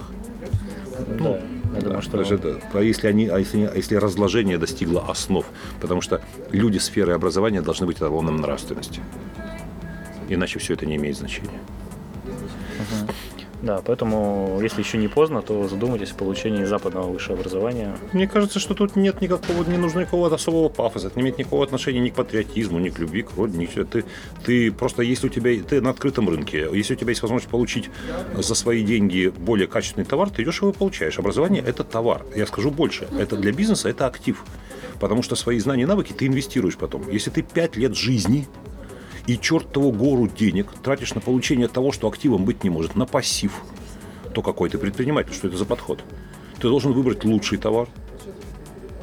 Ну, 1.19 1.41
я 1.75 1.81
думаю, 1.81 2.03
что... 2.03 2.21
Это, 2.21 2.61
а 2.73 2.81
если, 2.81 3.09
они, 3.09 3.27
а, 3.27 3.39
если, 3.39 3.65
а 3.65 3.75
если 3.75 3.97
разложение 3.97 4.59
достигло 4.59 5.05
основ, 5.09 5.45
потому 5.81 6.01
что 6.01 6.21
люди 6.53 6.79
сферы 6.79 7.13
образования 7.13 7.63
должны 7.63 7.87
быть 7.87 7.99
эталоном 7.99 8.37
нравственности. 8.37 9.01
Иначе 10.29 10.59
все 10.59 10.75
это 10.75 10.87
не 10.87 10.97
имеет 10.97 11.17
значения. 11.17 11.61
Угу. 12.25 13.13
Да, 13.65 13.81
поэтому, 13.83 14.59
если 14.61 14.83
еще 14.83 14.99
не 14.99 15.09
поздно, 15.09 15.41
то 15.41 15.67
задумайтесь 15.67 16.13
о 16.13 16.17
получении 16.17 16.65
западного 16.65 17.11
высшего 17.11 17.39
образования. 17.39 17.97
Мне 18.13 18.29
кажется, 18.29 18.59
что 18.59 18.75
тут 18.75 18.95
нет 18.95 19.23
никакого, 19.23 19.65
не 19.65 19.79
нужно 19.79 20.01
никакого 20.01 20.33
особого 20.35 20.69
пафоса, 20.69 21.07
это 21.07 21.17
не 21.17 21.23
имеет 21.23 21.39
никакого 21.39 21.65
отношения 21.65 22.01
ни 22.01 22.11
к 22.11 22.15
патриотизму, 22.15 22.79
ни 22.79 22.91
к 22.91 22.99
любви 22.99 23.23
к 23.23 23.35
родине. 23.39 23.67
Ты, 23.67 24.05
ты 24.45 24.71
просто, 24.71 25.03
если 25.03 25.29
у 25.29 25.31
тебя, 25.31 25.59
ты 25.63 25.81
на 25.81 25.91
открытом 25.91 26.29
рынке, 26.29 26.69
если 26.75 26.93
у 26.93 26.97
тебя 26.99 27.11
есть 27.11 27.23
возможность 27.23 27.51
получить 27.51 27.89
за 28.37 28.55
свои 28.55 28.85
деньги 28.85 29.33
более 29.35 29.67
качественный 29.67 30.05
товар, 30.05 30.29
ты 30.29 30.43
идешь 30.43 30.61
его 30.61 30.73
получаешь. 30.73 31.19
Образование– 31.19 31.65
это 31.67 31.85
товар. 31.85 32.23
Я 32.37 32.47
скажу 32.47 32.71
больше, 32.71 33.09
это 33.19 33.37
для 33.37 33.53
бизнеса, 33.53 33.89
это 33.89 34.07
актив. 34.07 34.45
Потому 35.01 35.23
что 35.23 35.37
свои 35.37 35.59
знания 35.59 35.85
и 35.85 35.87
навыки 35.87 36.13
ты 36.13 36.27
инвестируешь 36.27 36.77
потом. 36.77 37.09
Если 37.11 37.31
ты 37.31 37.43
пять 37.43 37.77
лет 37.77 37.97
жизни 37.97 38.47
и 39.27 39.39
чертову 39.39 39.93
гору 39.93 40.29
денег 40.29 40.69
тратишь 40.83 41.15
на 41.15 41.21
получение 41.21 41.69
того, 41.69 41.93
что 41.93 42.09
активом 42.09 42.45
быть 42.45 42.65
не 42.65 42.71
может, 42.71 42.95
на 42.95 43.07
пассив, 43.07 43.63
то 44.33 44.43
какой 44.43 44.69
ты 44.69 44.79
предприниматель, 44.79 45.33
что 45.33 45.49
это 45.49 45.57
за 45.57 45.65
подход? 45.65 46.03
Ты 46.57 46.69
должен 46.69 46.93
выбрать 46.93 47.25
лучший 47.25 47.59
товар, 47.59 47.89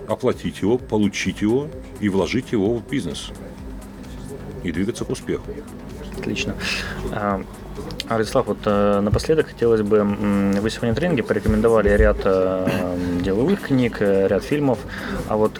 оплатить 0.08 0.62
его, 0.62 0.78
получить 0.78 1.42
его 1.42 1.68
и 2.00 2.10
вложить 2.10 2.52
его 2.52 2.76
в 2.76 2.88
бизнес. 2.88 3.32
И 4.64 4.72
двигаться 4.72 5.06
к 5.06 5.10
успеху. 5.10 5.46
Отлично. 6.20 6.56
Владислав, 8.10 8.48
вот 8.48 8.58
э, 8.66 9.00
напоследок 9.02 9.48
хотелось 9.48 9.82
бы, 9.82 10.04
вы 10.04 10.70
сегодня 10.70 10.94
в 10.94 10.96
тренинге 10.96 11.24
порекомендовали 11.24 11.90
ряд 11.90 12.18
э, 12.26 12.68
деловых 13.22 13.62
книг, 13.62 13.98
э, 14.00 14.28
ряд 14.28 14.44
фильмов, 14.44 14.80
а 15.28 15.36
вот 15.38 15.60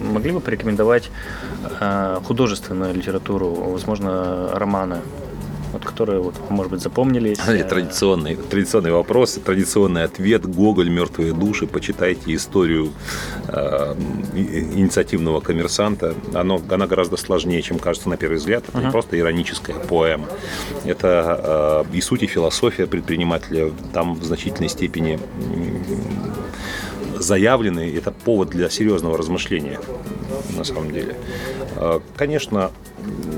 могли 0.00 0.32
бы 0.32 0.40
порекомендовать 0.40 1.10
художественную 2.24 2.94
литературу, 2.94 3.48
возможно, 3.48 4.50
романы? 4.52 5.00
Вот, 5.76 5.84
которые, 5.84 6.20
вот, 6.20 6.34
может 6.50 6.72
быть, 6.72 6.82
запомнились. 6.82 7.38
Традиционный, 7.38 8.36
традиционный 8.36 8.92
вопрос, 8.92 9.38
традиционный 9.44 10.04
ответ. 10.04 10.46
Гоголь, 10.46 10.88
«Мертвые 10.88 11.32
души». 11.32 11.66
Почитайте 11.66 12.34
историю 12.34 12.92
э, 13.48 13.94
инициативного 14.34 15.40
коммерсанта. 15.40 16.14
Оно, 16.34 16.60
она 16.70 16.86
гораздо 16.86 17.16
сложнее, 17.16 17.62
чем 17.62 17.78
кажется 17.78 18.08
на 18.08 18.16
первый 18.16 18.38
взгляд. 18.38 18.64
Это 18.68 18.78
uh-huh. 18.78 18.84
не 18.84 18.90
просто 18.90 19.18
ироническая 19.18 19.76
поэма. 19.76 20.26
Это 20.84 21.84
э, 21.90 21.96
и 21.96 22.00
суть, 22.00 22.22
и 22.22 22.26
философия 22.26 22.86
предпринимателя 22.86 23.72
там 23.92 24.14
в 24.14 24.24
значительной 24.24 24.68
степени 24.68 25.18
заявлены. 27.26 27.92
Это 27.94 28.10
повод 28.10 28.50
для 28.50 28.70
серьезного 28.70 29.18
размышления 29.18 29.80
на 30.56 30.64
самом 30.64 30.92
деле. 30.92 31.16
Э, 31.76 32.00
конечно, 32.16 32.70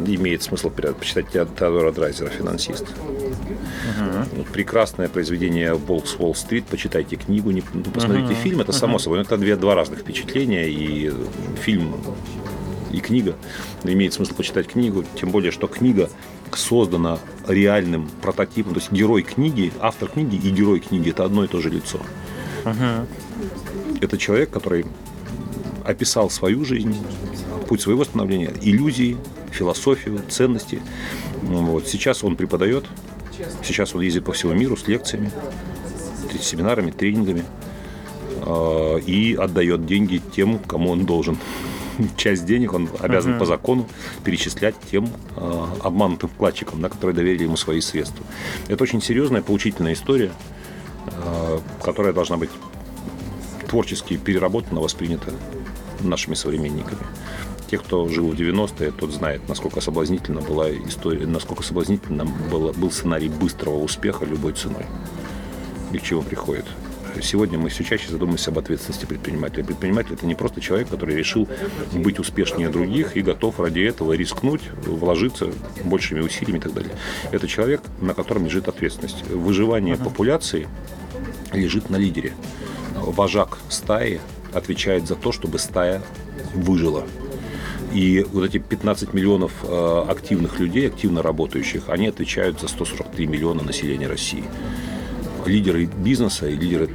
имеет 0.07 0.43
смысл 0.43 0.71
почитать 0.71 1.27
Теодора 1.31 1.93
Драйзера 1.93 2.29
«Финансист». 2.29 2.85
Угу. 2.85 4.45
Прекрасное 4.53 5.09
произведение 5.09 5.75
«Волк 5.75 6.07
с 6.07 6.17
Уолл-стрит». 6.17 6.67
Почитайте 6.67 7.17
книгу, 7.17 7.51
не, 7.51 7.63
ну, 7.73 7.83
посмотрите 7.85 8.33
угу. 8.33 8.41
фильм. 8.43 8.61
Это 8.61 8.73
само 8.73 8.99
собой. 8.99 9.21
Это 9.21 9.37
две, 9.37 9.57
два 9.57 9.75
разных 9.75 10.01
впечатления. 10.01 10.69
И 10.69 11.13
фильм, 11.61 11.95
и 12.93 13.01
книга. 13.01 13.35
Имеет 13.85 14.13
смысл 14.13 14.35
почитать 14.35 14.69
книгу. 14.69 15.05
Тем 15.15 15.31
более, 15.31 15.51
что 15.51 15.67
книга 15.67 16.09
создана 16.55 17.19
реальным 17.47 18.09
прототипом. 18.23 18.75
То 18.75 18.81
есть 18.81 18.93
герой 18.93 19.23
книги, 19.23 19.73
автор 19.81 20.09
книги 20.09 20.37
и 20.37 20.51
герой 20.51 20.81
книги– 20.81 21.11
это 21.11 21.25
одно 21.25 21.45
и 21.45 21.49
то 21.49 21.61
же 21.61 21.71
лицо. 21.71 21.99
Угу. 22.65 23.07
Это 24.01 24.19
человек, 24.19 24.51
который 24.51 24.87
описал 25.85 26.31
свою 26.31 26.65
жизнь, 26.65 26.95
путь 27.69 27.81
своего 27.81 28.05
становления, 28.05 28.53
иллюзии, 28.63 29.17
философию, 29.51 30.21
ценности. 30.29 30.81
Вот. 31.43 31.87
Сейчас 31.87 32.25
он 32.25 32.37
преподает, 32.37 32.85
сейчас 33.63 33.95
он 33.95 34.03
ездит 34.03 34.25
по 34.25 34.33
всему 34.33 34.53
миру 34.53 34.77
с 34.77 34.87
лекциями, 34.87 35.31
семинарами, 36.41 36.91
тренингами 36.91 37.45
э, 38.45 39.01
и 39.07 39.35
отдает 39.35 39.87
деньги 39.87 40.21
тем, 40.35 40.59
кому 40.59 40.91
он 40.91 41.07
должен. 41.07 41.39
Часть 42.17 42.45
денег 42.45 42.73
он 42.75 42.89
обязан 43.01 43.33
uh-huh. 43.33 43.39
по 43.39 43.47
закону 43.47 43.89
перечислять 44.25 44.77
тем 44.91 45.09
э, 45.37 45.67
обманутым 45.83 46.29
вкладчикам, 46.29 46.81
на 46.81 46.89
которые 46.89 47.15
доверили 47.15 47.45
ему 47.45 47.57
свои 47.57 47.81
средства. 47.81 48.25
Это 48.69 48.83
очень 48.83 49.03
серьезная, 49.03 49.43
поучительная 49.43 49.95
история, 49.95 50.33
э, 51.07 51.59
которая 51.83 52.13
должна 52.13 52.37
быть 52.37 52.51
творчески 53.69 54.17
переработана, 54.17 54.81
воспринята 54.81 55.33
нашими 56.01 56.35
современниками. 56.35 57.01
Те, 57.71 57.77
кто 57.79 58.09
жил 58.09 58.31
в 58.31 58.35
90-е, 58.35 58.93
тот 58.93 59.13
знает, 59.13 59.47
насколько 59.49 59.81
соблазнительна 59.81 60.41
была 60.41 60.71
история, 60.71 61.27
насколько 61.27 61.63
соблазнительно 61.63 62.25
было, 62.25 62.73
был 62.73 62.91
сценарий 62.91 63.29
быстрого 63.29 63.77
успеха 63.77 64.25
любой 64.25 64.55
ценой. 64.55 64.87
И 65.93 65.99
к 65.99 66.03
чему 66.03 66.23
приходит. 66.23 66.65
Сегодня 67.23 67.59
мы 67.59 67.69
все 67.69 67.85
чаще 67.85 68.11
задумываемся 68.11 68.51
об 68.51 68.59
ответственности 68.59 69.05
предпринимателя. 69.05 69.65
Предприниматель– 69.65 70.13
это 70.15 70.27
не 70.27 70.35
просто 70.35 70.61
человек, 70.61 70.89
который 70.89 71.17
решил 71.17 71.49
быть 71.93 72.19
успешнее 72.19 72.69
других 72.69 73.17
и 73.17 73.23
готов 73.23 73.59
ради 73.61 73.81
этого 73.81 74.13
рискнуть, 74.13 74.63
вложиться 74.87 75.49
большими 75.85 76.21
усилиями 76.21 76.59
и 76.59 76.61
так 76.61 76.75
далее. 76.75 76.93
Это 77.33 77.49
человек, 77.49 77.83
на 78.01 78.15
котором 78.15 78.45
лежит 78.45 78.69
ответственность. 78.69 79.25
Выживание 79.29 79.97
uh-huh. 79.97 80.05
популяции 80.05 80.69
лежит 81.53 81.91
на 81.91 81.97
лидере. 81.97 82.35
Вожак 83.03 83.59
стаи 83.69 84.21
отвечает 84.53 85.07
за 85.07 85.15
то, 85.15 85.33
чтобы 85.33 85.59
стая 85.59 86.03
выжила. 86.55 87.05
И 87.93 88.25
вот 88.33 88.45
эти 88.45 88.59
15 88.59 89.15
миллионов 89.15 89.53
э, 89.63 90.05
активных 90.09 90.61
людей, 90.61 90.89
активно 90.89 91.23
работающих, 91.23 91.85
они 91.89 92.09
отвечают 92.09 92.61
за 92.61 92.69
143 92.69 93.27
миллиона 93.27 93.63
населения 93.63 94.07
России. 94.07 94.45
Лидеры 95.47 95.87
бизнеса 95.87 96.49
и 96.49 96.57
лидеры 96.57 96.91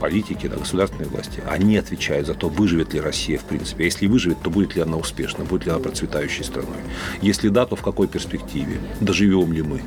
политики, 0.00 0.46
да, 0.46 0.56
государственной 0.56 1.08
власти, 1.08 1.42
они 1.48 1.78
отвечают 1.78 2.26
за 2.26 2.34
то, 2.34 2.50
выживет 2.50 2.92
ли 2.92 3.00
Россия 3.00 3.38
в 3.38 3.44
принципе. 3.44 3.84
А 3.84 3.86
если 3.86 4.06
выживет, 4.06 4.36
то 4.42 4.50
будет 4.50 4.76
ли 4.76 4.82
она 4.82 4.98
успешна, 4.98 5.44
будет 5.44 5.64
ли 5.64 5.70
она 5.70 5.80
процветающей 5.80 6.44
страной. 6.44 6.76
Если 7.22 7.48
да, 7.48 7.64
то 7.64 7.76
в 7.76 7.82
какой 7.82 8.06
перспективе? 8.06 8.78
Доживем 9.00 9.52
ли 9.52 9.62
мы? 9.62 9.80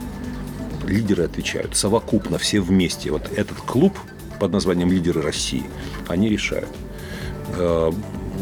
Лидеры 0.87 1.23
отвечают 1.23 1.75
совокупно, 1.75 2.39
все 2.39 2.61
вместе. 2.61 3.11
Вот 3.11 3.29
этот 3.35 3.57
клуб 3.57 3.93
под 4.39 4.51
названием 4.51 4.91
«Лидеры 4.91 5.21
России», 5.21 5.63
они 6.07 6.29
решают. 6.29 6.69
Э, 7.55 7.91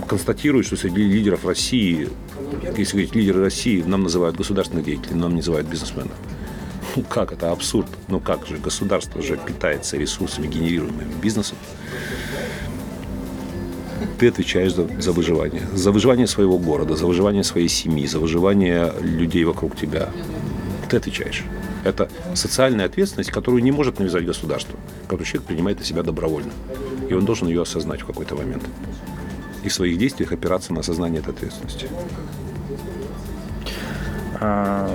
констатирует, 0.08 0.66
что 0.66 0.76
среди 0.76 1.04
лидеров 1.04 1.46
России, 1.46 2.10
если 2.78 2.94
говорить 2.94 3.16
лидеры 3.16 3.42
России, 3.42 3.82
нам 3.82 4.04
называют 4.04 4.36
государственных 4.36 4.86
деятелей, 4.86 5.16
нам 5.16 5.36
называют 5.36 5.68
бизнесменов. 5.68 6.16
Ну 6.96 7.04
как, 7.04 7.32
это 7.32 7.52
абсурд. 7.52 7.88
Ну 8.08 8.20
как 8.20 8.46
же, 8.46 8.58
государство 8.58 9.22
же 9.22 9.38
питается 9.38 9.98
ресурсами, 9.98 10.48
генерируемыми 10.48 11.14
бизнесом. 11.22 11.58
ты 14.20 14.30
отвечаешь 14.30 14.74
за, 14.74 14.88
за 15.02 15.12
выживание. 15.12 15.64
За 15.74 15.92
выживание 15.92 16.28
своего 16.28 16.58
города, 16.58 16.96
за 16.96 17.06
выживание 17.06 17.44
своей 17.44 17.68
семьи, 17.68 18.08
за 18.08 18.20
выживание 18.20 18.94
людей 19.02 19.44
вокруг 19.44 19.76
тебя. 19.76 20.10
Ты 20.90 20.98
отвечаешь. 20.98 21.44
Это 21.86 22.10
социальная 22.34 22.88
ответственность, 22.88 23.30
которую 23.30 23.62
не 23.62 23.72
может 23.72 24.00
навязать 24.00 24.26
государство, 24.26 24.78
которую 25.04 25.28
человек 25.28 25.48
принимает 25.48 25.78
на 25.78 25.86
себя 25.86 26.02
добровольно. 26.02 26.52
И 27.08 27.14
он 27.14 27.26
должен 27.26 27.48
ее 27.48 27.62
осознать 27.62 28.02
в 28.02 28.08
какой-то 28.08 28.36
момент. 28.36 28.64
И 29.64 29.70
в 29.70 29.74
своих 29.74 30.00
действиях 30.00 30.32
опираться 30.32 30.74
на 30.74 30.80
осознание 30.80 31.22
этой 31.22 31.36
ответственности. 31.36 31.88
А, 34.40 34.90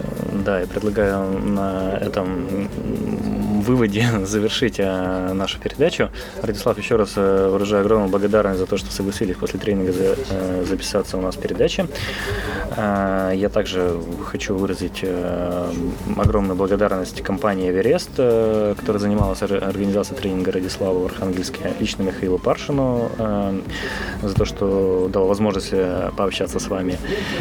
да, 0.44 0.60
я 0.60 0.66
предлагаю 0.66 1.38
на 1.38 1.98
этом 2.00 2.68
выводе 3.60 4.08
завершить 4.24 4.80
а, 4.80 5.32
нашу 5.32 5.58
передачу. 5.58 6.10
Радислав, 6.42 6.78
еще 6.78 6.96
раз 6.96 7.12
э, 7.16 7.48
выражаю 7.50 7.82
огромную 7.82 8.10
благодарность 8.10 8.58
за 8.58 8.66
то, 8.66 8.76
что 8.76 8.90
согласились 8.90 9.36
после 9.36 9.60
тренинга 9.60 9.92
э, 9.92 10.64
записаться 10.68 11.16
у 11.16 11.20
нас 11.20 11.36
в 11.36 11.40
передаче. 11.40 11.86
А, 12.76 13.32
я 13.32 13.48
также 13.48 14.00
хочу 14.24 14.56
выразить 14.56 15.00
э, 15.02 15.72
огромную 16.16 16.56
благодарность 16.56 17.22
компании 17.22 17.70
«Эверест», 17.70 18.10
которая 18.10 18.98
занималась 18.98 19.42
организацией 19.42 20.18
тренинга 20.18 20.52
Радислава 20.52 20.98
в 20.98 21.06
Архангельске, 21.06 21.72
лично 21.78 22.02
Михаилу 22.02 22.38
Паршину, 22.38 23.10
за 24.22 24.34
то, 24.34 24.44
что 24.44 25.08
дал 25.12 25.26
возможность 25.26 25.72
пообщаться 26.16 26.58
с 26.58 26.68
вами. 26.68 26.98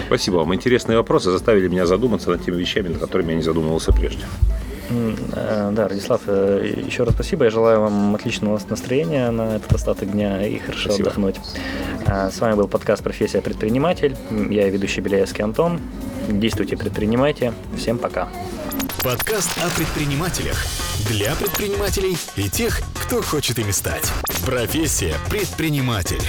Спасибо 0.08 0.38
вам. 0.38 0.54
Интересные 0.54 0.98
вопросы 0.98 1.32
заставили 1.32 1.68
меня 1.68 1.86
задуматься 1.90 2.30
над 2.30 2.44
теми 2.44 2.56
вещами, 2.56 2.88
над 2.88 3.00
которыми 3.00 3.32
я 3.32 3.36
не 3.38 3.44
задумывался 3.44 3.92
прежде. 3.92 4.24
Э, 4.90 5.72
да, 5.72 5.88
Радислав, 5.88 6.22
э, 6.28 6.74
еще 6.86 7.04
раз 7.04 7.14
спасибо. 7.14 7.46
Я 7.46 7.52
желаю 7.52 7.82
вам 7.82 8.16
отличного 8.16 8.60
настроения 8.70 9.30
на 9.32 9.58
этот 9.58 9.74
остаток 9.74 10.12
дня 10.12 10.46
и 10.46 10.58
хорошо 10.60 10.86
спасибо. 10.86 11.10
отдохнуть. 11.10 11.36
Э, 12.06 12.30
с 12.32 12.40
вами 12.40 12.56
был 12.56 12.68
подкаст 12.68 13.04
«Профессия 13.04 13.42
предприниматель». 13.42 14.16
Я 14.50 14.70
ведущий 14.70 15.02
Беляевский 15.02 15.44
Антон. 15.44 15.80
Действуйте, 16.28 16.78
предпринимайте. 16.78 17.54
Всем 17.78 17.98
пока. 17.98 18.30
Подкаст 19.04 19.52
о 19.64 19.70
предпринимателях. 19.78 20.58
Для 21.08 21.34
предпринимателей 21.36 22.18
и 22.36 22.50
тех, 22.50 22.82
кто 23.06 23.22
хочет 23.22 23.58
ими 23.60 23.72
стать. 23.72 24.12
Профессия 24.46 25.16
предприниматель. 25.30 26.22